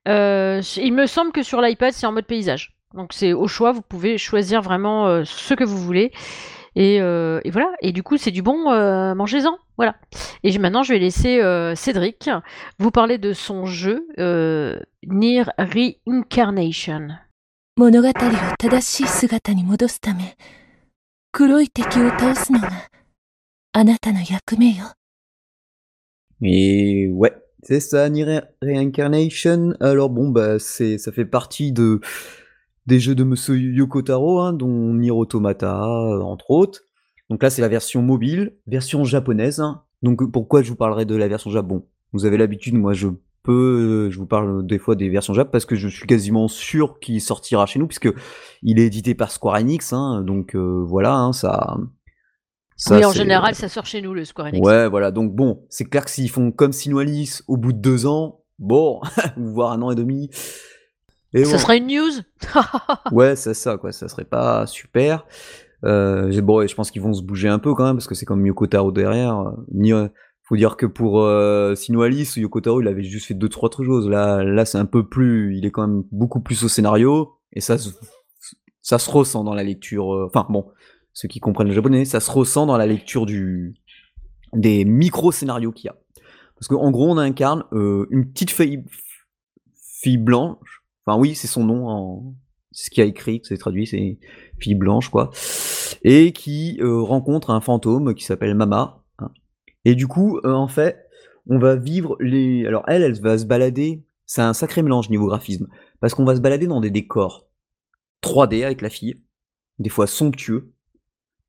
[0.08, 2.72] Euh, il me semble que sur l'iPad, c'est en mode paysage.
[2.94, 6.12] Donc c'est au choix, vous pouvez choisir vraiment euh, ce que vous voulez.
[6.76, 7.72] Euh, et, voilà.
[7.82, 8.64] Et du coup, c'est du bon,
[9.14, 9.58] mangez-en.
[9.76, 9.96] Voilà.
[10.42, 11.40] Et maintenant, je vais laisser
[11.74, 12.30] Cédric
[12.78, 14.06] vous parler de son jeu
[15.02, 17.08] Nier Reincarnation.
[17.80, 18.12] 物語を
[18.58, 20.36] 正しい姿に戻すため、
[21.32, 22.68] 黒い敵を倒すのが
[23.72, 24.92] あなたの役目よ。
[26.42, 27.32] Et ouais,
[27.67, 29.73] c'est ça, Nier Reincarnation.
[29.79, 31.99] Alors bon, bah ça fait partie de
[32.85, 36.81] des jeux de Monsieur Yoko Taro, hein, dont Nier Automata, euh, entre autres.
[37.31, 39.59] Donc là, c'est la version mobile, version japonaise.
[39.59, 39.81] Hein.
[40.03, 43.07] Donc pourquoi je vous parlerai de la version Japon Vous avez l'habitude, moi je
[43.41, 46.99] peux, je vous parle des fois des versions Jap parce que je suis quasiment sûr
[46.99, 48.13] qu'il sortira chez nous puisque
[48.61, 49.91] il est édité par Square Enix.
[49.91, 51.77] Hein, donc euh, voilà, ça,
[52.91, 54.65] oui, en général, ça sort chez nous, le Square Enix.
[54.65, 55.11] Ouais, voilà.
[55.11, 59.01] Donc bon, c'est clair que s'ils font comme Sinoalis au bout de deux ans, bon,
[59.37, 60.29] voire un an et demi.
[61.33, 62.11] Et ça serait une news?
[63.11, 63.91] Ouais, c'est ça, quoi.
[63.91, 65.25] Ça serait pas super.
[65.83, 68.25] Euh, bon, je pense qu'ils vont se bouger un peu quand même, parce que c'est
[68.25, 69.53] comme Yoko Taro derrière.
[69.73, 69.91] Ni,
[70.47, 73.83] faut dire que pour euh, Sinoalis, Yoko Taro, il avait juste fait deux, trois autres
[73.83, 74.07] choses.
[74.07, 75.57] Là, là c'est un peu plus.
[75.57, 77.77] Il est quand même beaucoup plus au scénario, et ça,
[78.81, 80.13] ça se ressent dans la lecture.
[80.13, 80.67] Euh, enfin, bon,
[81.15, 83.73] ceux qui comprennent le japonais, ça se ressent dans la lecture du,
[84.53, 85.95] des micro-scénarios qu'il y a.
[86.55, 88.83] Parce qu'en gros, on incarne euh, une petite fille,
[89.73, 90.83] fille blanche.
[91.05, 92.35] Enfin, oui, c'est son nom, en...
[92.71, 94.19] c'est ce qui a écrit, c'est traduit, c'est
[94.59, 95.31] fille blanche, quoi.
[96.03, 99.01] Et qui euh, rencontre un fantôme qui s'appelle Mama.
[99.19, 99.31] Hein.
[99.85, 101.07] Et du coup, euh, en fait,
[101.47, 102.65] on va vivre les.
[102.67, 104.03] Alors, elle, elle va se balader.
[104.25, 105.67] C'est un sacré mélange niveau graphisme.
[106.01, 107.47] Parce qu'on va se balader dans des décors
[108.21, 109.21] 3D avec la fille,
[109.79, 110.74] des fois somptueux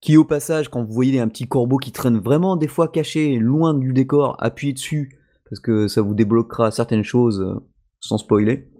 [0.07, 3.41] qui au passage, quand vous voyez un petit corbeau qui traîne vraiment des fois caché
[3.41, 5.19] loin du décor, appuyez dessus,
[5.51, 7.59] parce que ça vous débloquera certaines choses euh,
[7.99, 8.71] sans spoiler.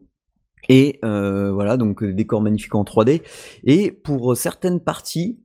[0.69, 3.23] Et euh, voilà, donc des décors magnifiques en 3D.
[3.65, 5.41] Et pour certaines parties,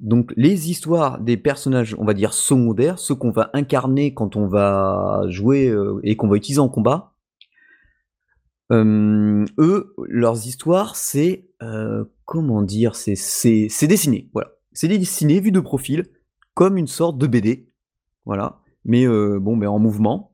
[0.00, 4.48] donc les histoires des personnages, on va dire secondaires, ceux qu'on va incarner quand on
[4.48, 7.14] va jouer euh, et qu'on va utiliser en combat,
[8.70, 11.46] eux, leurs histoires, c'est
[12.24, 16.06] comment dire, c'est dessiné, voilà c'est dessiné vu de profil
[16.54, 17.68] comme une sorte de BD,
[18.24, 20.32] voilà, mais euh, bon, mais en mouvement,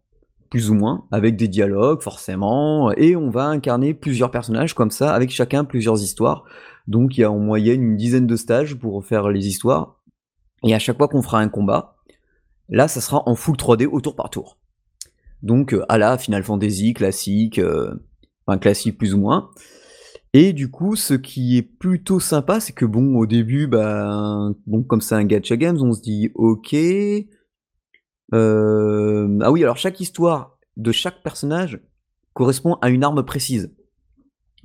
[0.51, 5.15] plus ou moins, avec des dialogues forcément, et on va incarner plusieurs personnages comme ça,
[5.15, 6.45] avec chacun plusieurs histoires.
[6.87, 9.99] Donc il y a en moyenne une dizaine de stages pour faire les histoires,
[10.65, 11.97] et à chaque fois qu'on fera un combat,
[12.69, 14.59] là, ça sera en full 3D au tour par tour.
[15.43, 17.95] Donc euh, à la Final Fantasy classique, euh,
[18.47, 19.51] enfin classique plus ou moins.
[20.41, 24.85] Et du coup, ce qui est plutôt sympa, c'est que bon, au début, ben, bon,
[24.85, 26.77] comme c'est un gacha games, on se dit ok.
[28.35, 31.81] Euh, ah oui, alors chaque histoire de chaque personnage
[32.35, 33.75] correspond à une arme précise.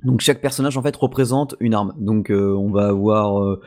[0.04, 1.92] Donc chaque personnage en fait représente une arme.
[1.98, 3.60] Donc euh, on va avoir euh,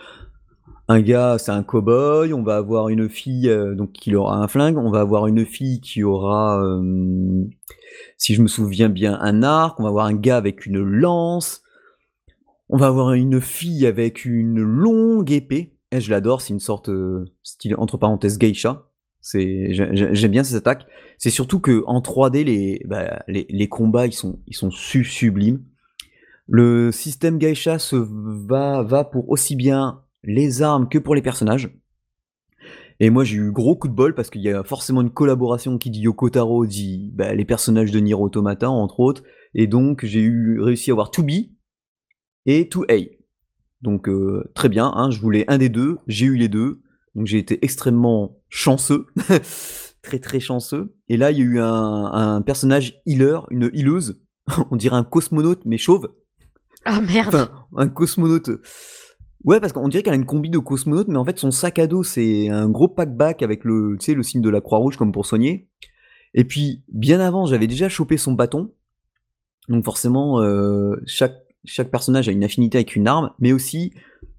[0.87, 4.77] un gars, c'est un cow-boy, on va avoir une fille donc qui aura un flingue,
[4.77, 6.63] on va avoir une fille qui aura,
[8.17, 11.63] si je me souviens bien, un arc, on va avoir un gars avec une lance,
[12.69, 15.73] on va avoir une fille avec une longue épée.
[15.91, 18.87] Et je l'adore, c'est une sorte euh, style entre parenthèses geisha.
[19.33, 20.85] J'aime bien ces attaques.
[21.17, 25.63] C'est surtout que en 3D les, bah, les, combats ils sont sublimes.
[26.47, 31.69] Le système geisha se va va pour aussi bien les armes que pour les personnages.
[32.99, 35.77] Et moi j'ai eu gros coup de bol parce qu'il y a forcément une collaboration
[35.77, 39.23] qui dit Yoko Taro dit bah, les personnages de Nier Automata entre autres.
[39.53, 41.49] Et donc j'ai eu réussi à avoir 2B
[42.47, 43.11] et 2A.
[43.81, 46.81] Donc euh, très bien, hein, je voulais un des deux, j'ai eu les deux.
[47.13, 49.05] Donc j'ai été extrêmement chanceux.
[50.01, 50.95] très très chanceux.
[51.09, 54.19] Et là il y a eu un, un personnage healer, une healeuse.
[54.71, 56.09] On dirait un cosmonaute mais chauve.
[56.85, 57.35] Ah merde.
[57.35, 58.49] Enfin, un cosmonaute
[59.43, 61.79] Ouais, parce qu'on dirait qu'elle a une combi de cosmonaute, mais en fait, son sac
[61.79, 65.25] à dos, c'est un gros pack-back avec le, le signe de la Croix-Rouge comme pour
[65.25, 65.69] soigner.
[66.33, 68.73] Et puis, bien avant, j'avais déjà chopé son bâton.
[69.69, 73.93] Donc forcément, euh, chaque, chaque personnage a une affinité avec une arme, mais aussi,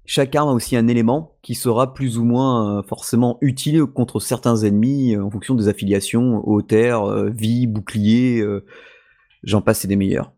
[0.05, 4.19] chaque arme a aussi un élément qui sera plus ou moins euh, forcément utile contre
[4.19, 8.43] certains ennemis euh, en fonction des affiliations, hauteur, vie, bouclier,
[9.43, 10.33] j'en passe, c'est des meilleurs.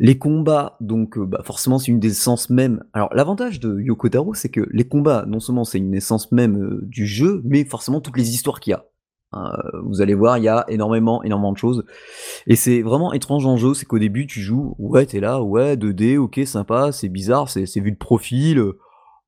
[0.00, 2.84] Les combats, donc euh, bah, forcément c'est une des essences même.
[2.92, 6.56] Alors l'avantage de Yoko Taro, c'est que les combats, non seulement c'est une essence même
[6.56, 8.86] euh, du jeu, mais forcément toutes les histoires qu'il y a.
[9.34, 9.38] Euh,
[9.84, 11.84] vous allez voir, il y a énormément, énormément de choses.
[12.46, 15.76] Et c'est vraiment étrange en jeu, c'est qu'au début tu joues, ouais t'es là, ouais
[15.76, 18.62] 2D, ok sympa, c'est bizarre, c'est vu de profil.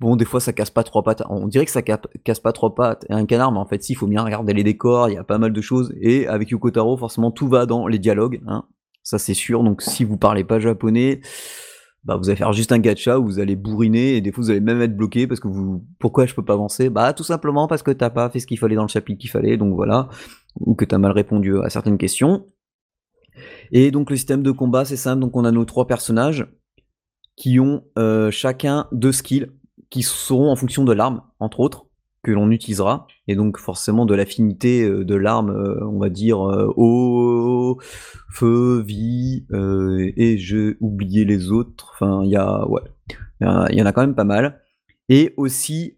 [0.00, 1.22] Bon, des fois ça casse pas trois pattes.
[1.28, 3.92] On dirait que ça casse pas trois pattes et un canard, mais en fait si,
[3.92, 5.92] il faut bien regarder les décors, il y a pas mal de choses.
[6.00, 8.40] Et avec Yoko Taro, forcément tout va dans les dialogues.
[8.46, 8.64] Hein
[9.02, 9.62] ça c'est sûr.
[9.62, 11.20] Donc si vous parlez pas japonais,
[12.04, 14.50] bah vous allez faire juste un gacha où vous allez bourriner et des fois vous
[14.50, 16.88] allez même être bloqué parce que vous pourquoi je peux pas avancer?
[16.88, 19.30] Bah tout simplement parce que t'as pas fait ce qu'il fallait dans le chapitre qu'il
[19.30, 20.08] fallait, donc voilà,
[20.58, 22.46] ou que t'as mal répondu à certaines questions.
[23.70, 26.46] Et donc le système de combat c'est simple, donc on a nos trois personnages
[27.36, 29.50] qui ont euh, chacun deux skills
[29.90, 31.89] qui seront en fonction de l'arme, entre autres
[32.22, 36.46] que l'on utilisera, et donc forcément de l'affinité euh, de l'arme, euh, on va dire
[36.46, 37.80] euh, eau,
[38.30, 39.46] feu, vie,
[40.16, 41.92] et j'ai oublié les autres.
[41.94, 42.82] Enfin, il y a, ouais,
[43.40, 44.60] il y en a quand même pas mal.
[45.08, 45.96] Et aussi,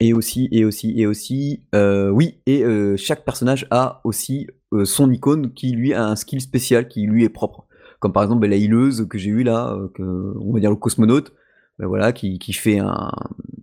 [0.00, 2.64] et aussi, et aussi, et aussi, oui, et
[2.96, 4.48] chaque personnage a aussi
[4.84, 7.66] son icône qui lui a un skill spécial qui lui est propre.
[8.00, 11.32] Comme par exemple la hileuse que j'ai eu là, que, on va dire le cosmonaute,
[11.78, 13.10] ben voilà, qui, qui fait un,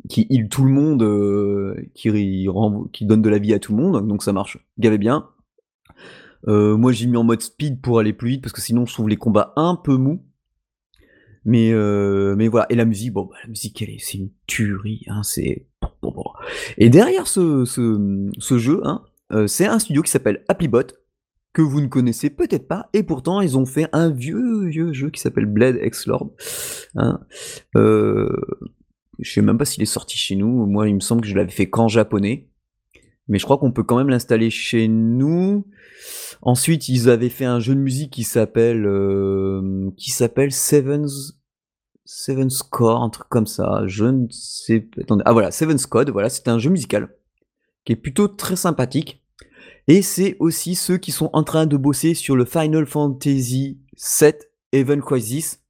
[0.09, 2.09] qui heal tout le monde, euh, qui,
[2.91, 5.29] qui donne de la vie à tout le monde, donc ça marche gavé bien.
[6.47, 8.93] Euh, moi j'ai mis en mode speed pour aller plus vite parce que sinon je
[8.93, 10.25] trouve les combats un peu mous.
[11.45, 15.23] Mais, euh, mais voilà, et la musique, bon, bah, la musique c'est une tuerie, hein,
[15.23, 15.67] c'est.
[16.77, 19.03] Et derrière ce, ce, jeu, hein,
[19.47, 20.83] c'est un studio qui s'appelle Applybot,
[21.53, 25.09] que vous ne connaissez peut-être pas, et pourtant ils ont fait un vieux, vieux jeu
[25.09, 26.31] qui s'appelle Blade X Lord.
[26.95, 27.19] Hein.
[27.75, 28.29] Euh,
[29.19, 30.65] je sais même pas s'il est sorti chez nous.
[30.65, 32.47] Moi, il me semble que je l'avais fait qu'en japonais.
[33.27, 35.67] Mais je crois qu'on peut quand même l'installer chez nous.
[36.41, 41.37] Ensuite, ils avaient fait un jeu de musique qui s'appelle euh, qui s'appelle Seven's
[42.05, 43.83] Seven's Score, un truc comme ça.
[43.85, 44.87] Je ne sais.
[44.99, 45.23] Attendez.
[45.25, 46.09] Ah voilà, Seven's Code.
[46.09, 47.09] Voilà, c'est un jeu musical
[47.85, 49.23] qui est plutôt très sympathique.
[49.87, 54.33] Et c'est aussi ceux qui sont en train de bosser sur le Final Fantasy VII
[54.71, 55.61] Event Crisis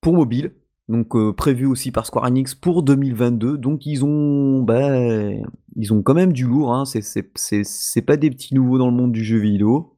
[0.00, 0.52] pour mobile
[0.88, 3.58] donc euh, prévu aussi par Square Enix pour 2022.
[3.58, 4.96] Donc ils ont, bah,
[5.76, 6.74] ils ont quand même du lourd.
[6.74, 6.84] Hein.
[6.84, 9.96] C'est pas des petits nouveaux dans le monde du jeu vidéo.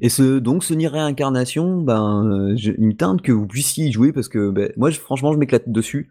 [0.00, 3.92] Et ce, donc ce Nier Réincarnation, ben, je, il me tente que vous puissiez y
[3.92, 6.10] jouer parce que ben, moi, franchement, je m'éclate dessus.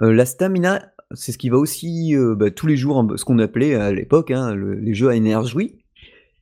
[0.00, 3.38] Euh, la stamina, c'est ce qui va aussi euh, bah, tous les jours, ce qu'on
[3.38, 5.76] appelait à l'époque hein, les jeux à énergie.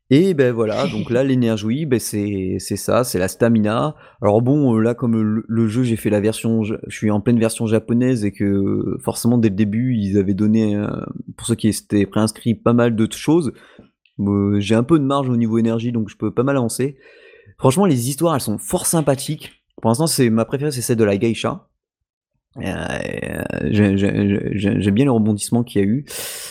[0.08, 3.96] Et ben voilà, donc là l'énergie, ben c'est c'est ça, c'est la stamina.
[4.22, 7.66] Alors bon, là comme le, jeu, j'ai fait la version, je, suis en pleine version
[7.66, 10.86] japonaise et que forcément dès le début ils avaient donné, euh,
[11.36, 13.52] pour ceux qui étaient préinscrits, pas mal de choses.
[14.58, 16.96] J'ai un peu de marge au niveau énergie, donc je peux pas mal avancer.
[17.58, 19.62] Franchement, les histoires, elles sont fort sympathiques.
[19.80, 21.68] Pour l'instant, c'est ma préférée, c'est celle de la geisha.
[22.62, 26.04] Euh, J'aime bien le rebondissement qu'il y a eu.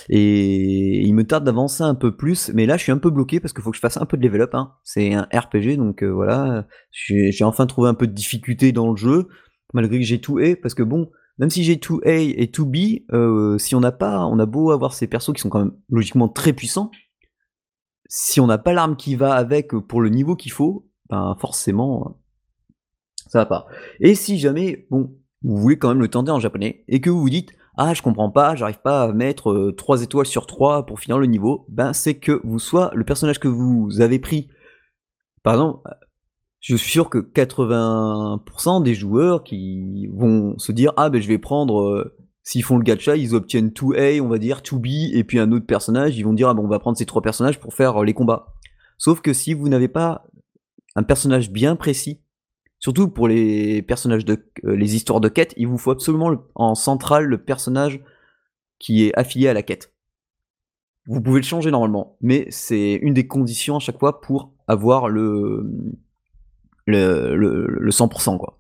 [0.10, 3.40] Et il me tarde d'avancer un peu plus, mais là je suis un peu bloqué
[3.40, 4.56] parce qu'il faut que je fasse un peu de level up.
[4.56, 4.74] Hein.
[4.84, 6.68] C'est un RPG, donc euh, voilà.
[6.92, 9.28] J'ai enfin trouvé un peu de difficulté dans le jeu,
[9.74, 12.66] malgré que j'ai tout A, parce que bon, même si j'ai tout A et tout
[12.66, 15.60] B, euh, si on n'a pas, on a beau avoir ces persos qui sont quand
[15.60, 16.92] même logiquement très puissants,
[18.08, 22.20] si on n'a pas l'arme qui va avec pour le niveau qu'il faut, ben forcément,
[23.28, 23.68] ça va pas.
[24.00, 25.16] Et si jamais, bon,
[25.46, 28.02] vous voulez quand même le tenter en japonais, et que vous vous dites ah je
[28.02, 31.94] comprends pas, j'arrive pas à mettre 3 étoiles sur 3 pour finir le niveau, ben
[31.94, 34.50] c'est que vous soit le personnage que vous avez pris,
[35.44, 35.90] par exemple,
[36.62, 41.38] je suis sûr que 80% des joueurs qui vont se dire ah ben je vais
[41.38, 42.14] prendre
[42.46, 45.66] s'ils font le gacha, ils obtiennent 2A, on va dire, 2B, et puis un autre
[45.66, 48.14] personnage, ils vont dire, ah bon, on va prendre ces trois personnages pour faire les
[48.14, 48.54] combats.
[49.00, 50.28] Sauf que si vous n'avez pas
[50.96, 52.22] un personnage bien précis,
[52.86, 56.76] surtout pour les personnages de, euh, les histoires de quête, il vous faut absolument en
[56.76, 58.00] centrale le personnage
[58.78, 59.92] qui est affilié à la quête.
[61.08, 65.10] Vous pouvez le changer normalement, mais c'est une des conditions à chaque fois pour avoir
[65.10, 65.68] le,
[66.86, 68.60] le, le, le 100%, quoi.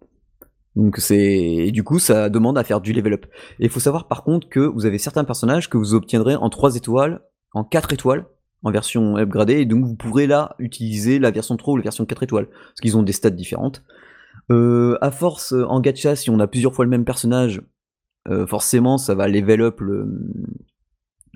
[0.75, 3.27] Donc c'est du coup ça demande à faire du level up.
[3.59, 6.49] Et il faut savoir par contre que vous avez certains personnages que vous obtiendrez en
[6.49, 7.21] 3 étoiles,
[7.53, 8.25] en 4 étoiles
[8.63, 12.05] en version upgradée et donc vous pourrez là utiliser la version 3 ou la version
[12.05, 13.83] 4 étoiles parce qu'ils ont des stats différentes.
[14.51, 17.61] Euh, à force en gacha si on a plusieurs fois le même personnage,
[18.29, 20.07] euh, forcément ça va level up le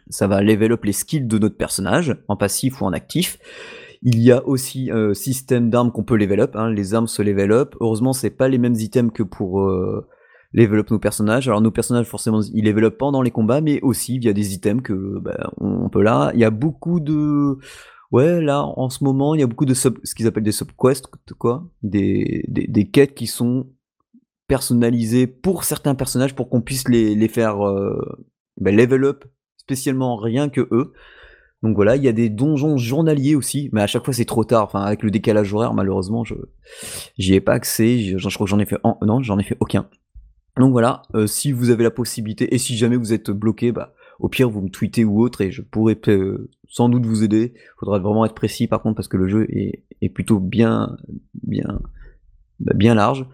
[0.10, 3.39] ça va level up les skills de notre personnage en passif ou en actif.
[4.01, 6.55] Il y a aussi un système d'armes qu'on peut level up.
[6.55, 6.72] Hein.
[6.72, 7.76] Les armes se level up.
[7.82, 10.07] Heureusement, c'est pas les mêmes items que pour euh,
[10.53, 11.47] level up nos personnages.
[11.47, 14.82] Alors nos personnages, forcément, ils level up pendant les combats, mais aussi via des items
[14.82, 16.32] que bah, on peut là.
[16.34, 17.57] Il y a beaucoup de
[18.12, 20.51] Ouais, là, en ce moment, il y a beaucoup de sub, ce qu'ils appellent des
[20.51, 21.07] subquests,
[21.38, 23.68] quoi, des, des, quêtes qui sont
[24.47, 28.20] personnalisées pour certains personnages pour qu'on puisse les, les faire euh,
[28.57, 29.26] bah, level up
[29.57, 30.93] spécialement rien que eux.
[31.62, 34.43] Donc voilà, il y a des donjons journaliers aussi, mais à chaque fois c'est trop
[34.43, 34.64] tard.
[34.64, 36.34] Enfin, avec le décalage horaire, malheureusement, je
[37.18, 38.18] j'y ai pas accès.
[38.18, 39.88] Je, crois que j'en ai fait un, non, j'en ai fait aucun.
[40.57, 43.93] Donc voilà, euh, si vous avez la possibilité et si jamais vous êtes bloqué, bah
[44.20, 47.53] au pire vous me tweetez ou autre et je pourrais euh, sans doute vous aider.
[47.78, 50.95] Faudra vraiment être précis par contre parce que le jeu est, plutôt bien
[51.43, 51.82] bien
[52.59, 53.26] bah, bien large.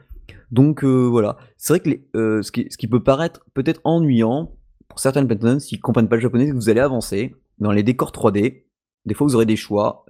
[0.51, 4.51] Donc euh, voilà, c'est vrai que les, ce, qui, peut paraître peut-être ennuyant
[4.87, 8.63] pour certaines personnes s'ils comprennent pas le japonais, vous allez avancer dans les décors 3D,
[9.05, 10.05] des fois vous aurez des choix,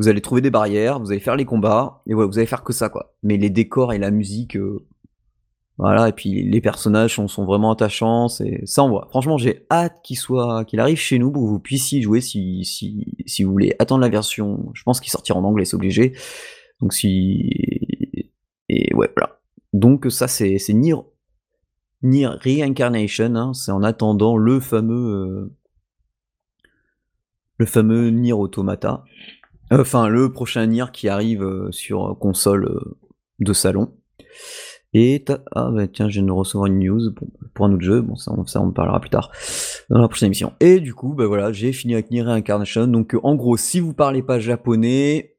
[0.00, 2.64] vous allez trouver des barrières, vous allez faire les combats, et voilà, vous allez faire
[2.64, 3.14] que ça, quoi.
[3.22, 4.86] Mais les décors et la musique, euh,
[5.80, 9.06] voilà, et puis les personnages sont, vraiment attachants, ça voit.
[9.08, 12.66] Franchement, j'ai hâte qu'il soit, qu'il arrive chez nous pour que vous puissiez jouer si,
[12.66, 14.70] si, si vous voulez attendre la version.
[14.74, 16.12] Je pense qu'il sortira en anglais, c'est obligé.
[16.82, 17.48] Donc si
[18.68, 19.40] et ouais, voilà.
[19.72, 20.96] Donc ça, c'est c'est Nier,
[22.02, 23.34] Reincarnation.
[23.34, 25.56] Hein, c'est en attendant le fameux euh,
[27.56, 29.04] le fameux Nier Automata.
[29.70, 32.98] Enfin, le prochain Nier qui arrive euh, sur console euh,
[33.38, 33.94] de salon.
[34.92, 35.24] Et
[35.54, 37.12] ah bah tiens, je viens de recevoir une news
[37.54, 38.00] pour, un autre jeu.
[38.00, 39.30] Bon, ça, ça, on parlera plus tard
[39.88, 40.52] dans la prochaine émission.
[40.60, 42.86] Et du coup, bah voilà, j'ai fini avec Nier Reincarnation.
[42.86, 45.36] Donc, en gros, si vous parlez pas japonais,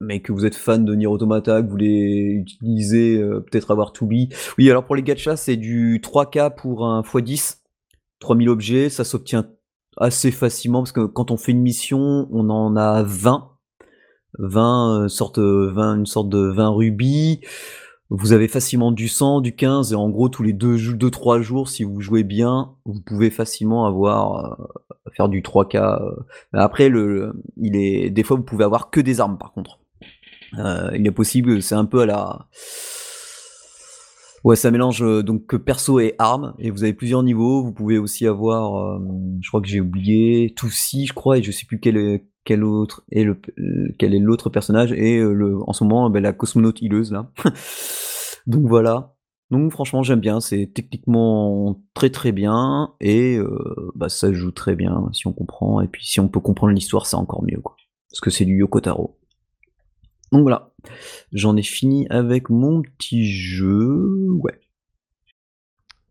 [0.00, 4.32] mais que vous êtes fan de Nier Automata, que vous voulez utiliser, peut-être avoir 2B.
[4.58, 7.58] Oui, alors pour les gachas, c'est du 3K pour un x10,
[8.20, 9.46] 3000 objets, ça s'obtient
[9.96, 13.50] assez facilement parce que quand on fait une mission, on en a 20.
[14.38, 17.40] 20, sorte, 20 une sorte de 20 rubis.
[18.10, 21.84] Vous avez facilement du 100, du 15, et en gros, tous les 2-3 jours, si
[21.84, 25.76] vous jouez bien, vous pouvez facilement avoir, euh, faire du 3K.
[25.76, 26.10] Euh.
[26.52, 29.78] Après, le, il est, des fois, vous pouvez avoir que des armes, par contre.
[30.58, 32.46] Euh, il est possible, c'est un peu à la,
[34.44, 37.62] Ouais, ça mélange euh, donc perso et armes, et vous avez plusieurs niveaux.
[37.62, 38.98] Vous pouvez aussi avoir, euh,
[39.40, 42.60] je crois que j'ai oublié, Toussi, je crois, et je sais plus quel, est, quel
[42.60, 47.30] est l'autre personnage, et euh, le, en ce moment, ben, la cosmonaute hileuse là.
[48.46, 49.14] donc voilà.
[49.50, 50.40] Donc franchement, j'aime bien.
[50.40, 53.38] C'est techniquement très très bien, et
[53.94, 57.06] bah, ça joue très bien si on comprend, et puis si on peut comprendre l'histoire,
[57.06, 57.76] c'est encore mieux, quoi.
[58.10, 59.18] Parce que c'est du Yoko Taro.
[60.34, 60.72] Donc voilà,
[61.32, 64.28] j'en ai fini avec mon petit jeu.
[64.40, 64.58] Ouais.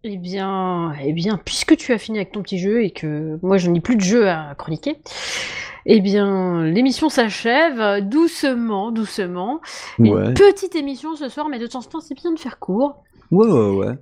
[0.05, 3.57] Eh bien, eh bien, puisque tu as fini avec ton petit jeu et que moi
[3.57, 4.97] je n'ai plus de jeu à chroniquer,
[5.85, 9.61] eh bien, l'émission s'achève doucement, doucement.
[9.99, 13.03] Une petite émission ce soir, mais de temps en temps, c'est bien de faire court.
[13.31, 13.95] Ouais, ouais, ouais.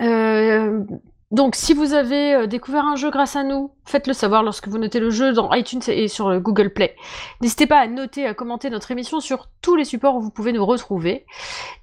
[0.00, 0.84] Euh,
[1.30, 4.78] donc, si vous avez euh, découvert un jeu grâce à nous, faites-le savoir lorsque vous
[4.78, 6.96] notez le jeu dans iTunes et sur le Google Play.
[7.42, 10.52] N'hésitez pas à noter, à commenter notre émission sur tous les supports où vous pouvez
[10.52, 11.26] nous retrouver.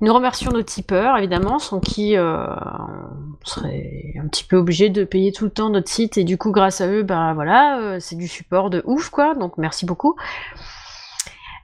[0.02, 5.04] Nous remercions nos tipeurs, évidemment, sans qui euh, on serait un petit peu obligé de
[5.04, 7.98] payer tout le temps notre site, et du coup, grâce à eux, ben voilà, euh,
[8.00, 9.36] c'est du support de ouf, quoi.
[9.36, 10.16] Donc, merci beaucoup.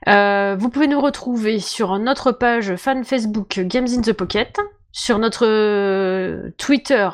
[0.06, 4.60] vous pouvez nous retrouver sur notre page fan Facebook Games in the Pocket
[4.92, 7.08] sur notre euh, Twitter,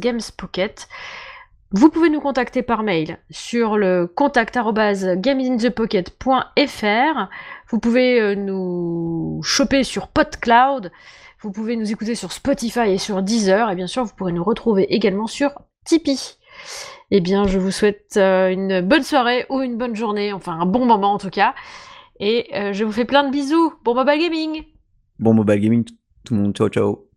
[0.00, 0.88] GamesPocket.
[1.70, 4.58] Vous pouvez nous contacter par mail sur le contact.
[7.68, 10.92] Vous pouvez euh, nous choper sur PodCloud.
[11.40, 13.70] Vous pouvez nous écouter sur Spotify et sur Deezer.
[13.70, 15.52] Et bien sûr, vous pourrez nous retrouver également sur
[15.84, 16.36] Tipeee.
[17.10, 20.66] Eh bien, je vous souhaite euh, une bonne soirée ou une bonne journée, enfin un
[20.66, 21.54] bon moment en tout cas.
[22.20, 23.74] Et je vous fais plein de bisous.
[23.82, 24.62] Bon mobile gaming
[25.18, 25.84] Bon mobile gaming,
[26.24, 27.13] tout le monde, ciao ciao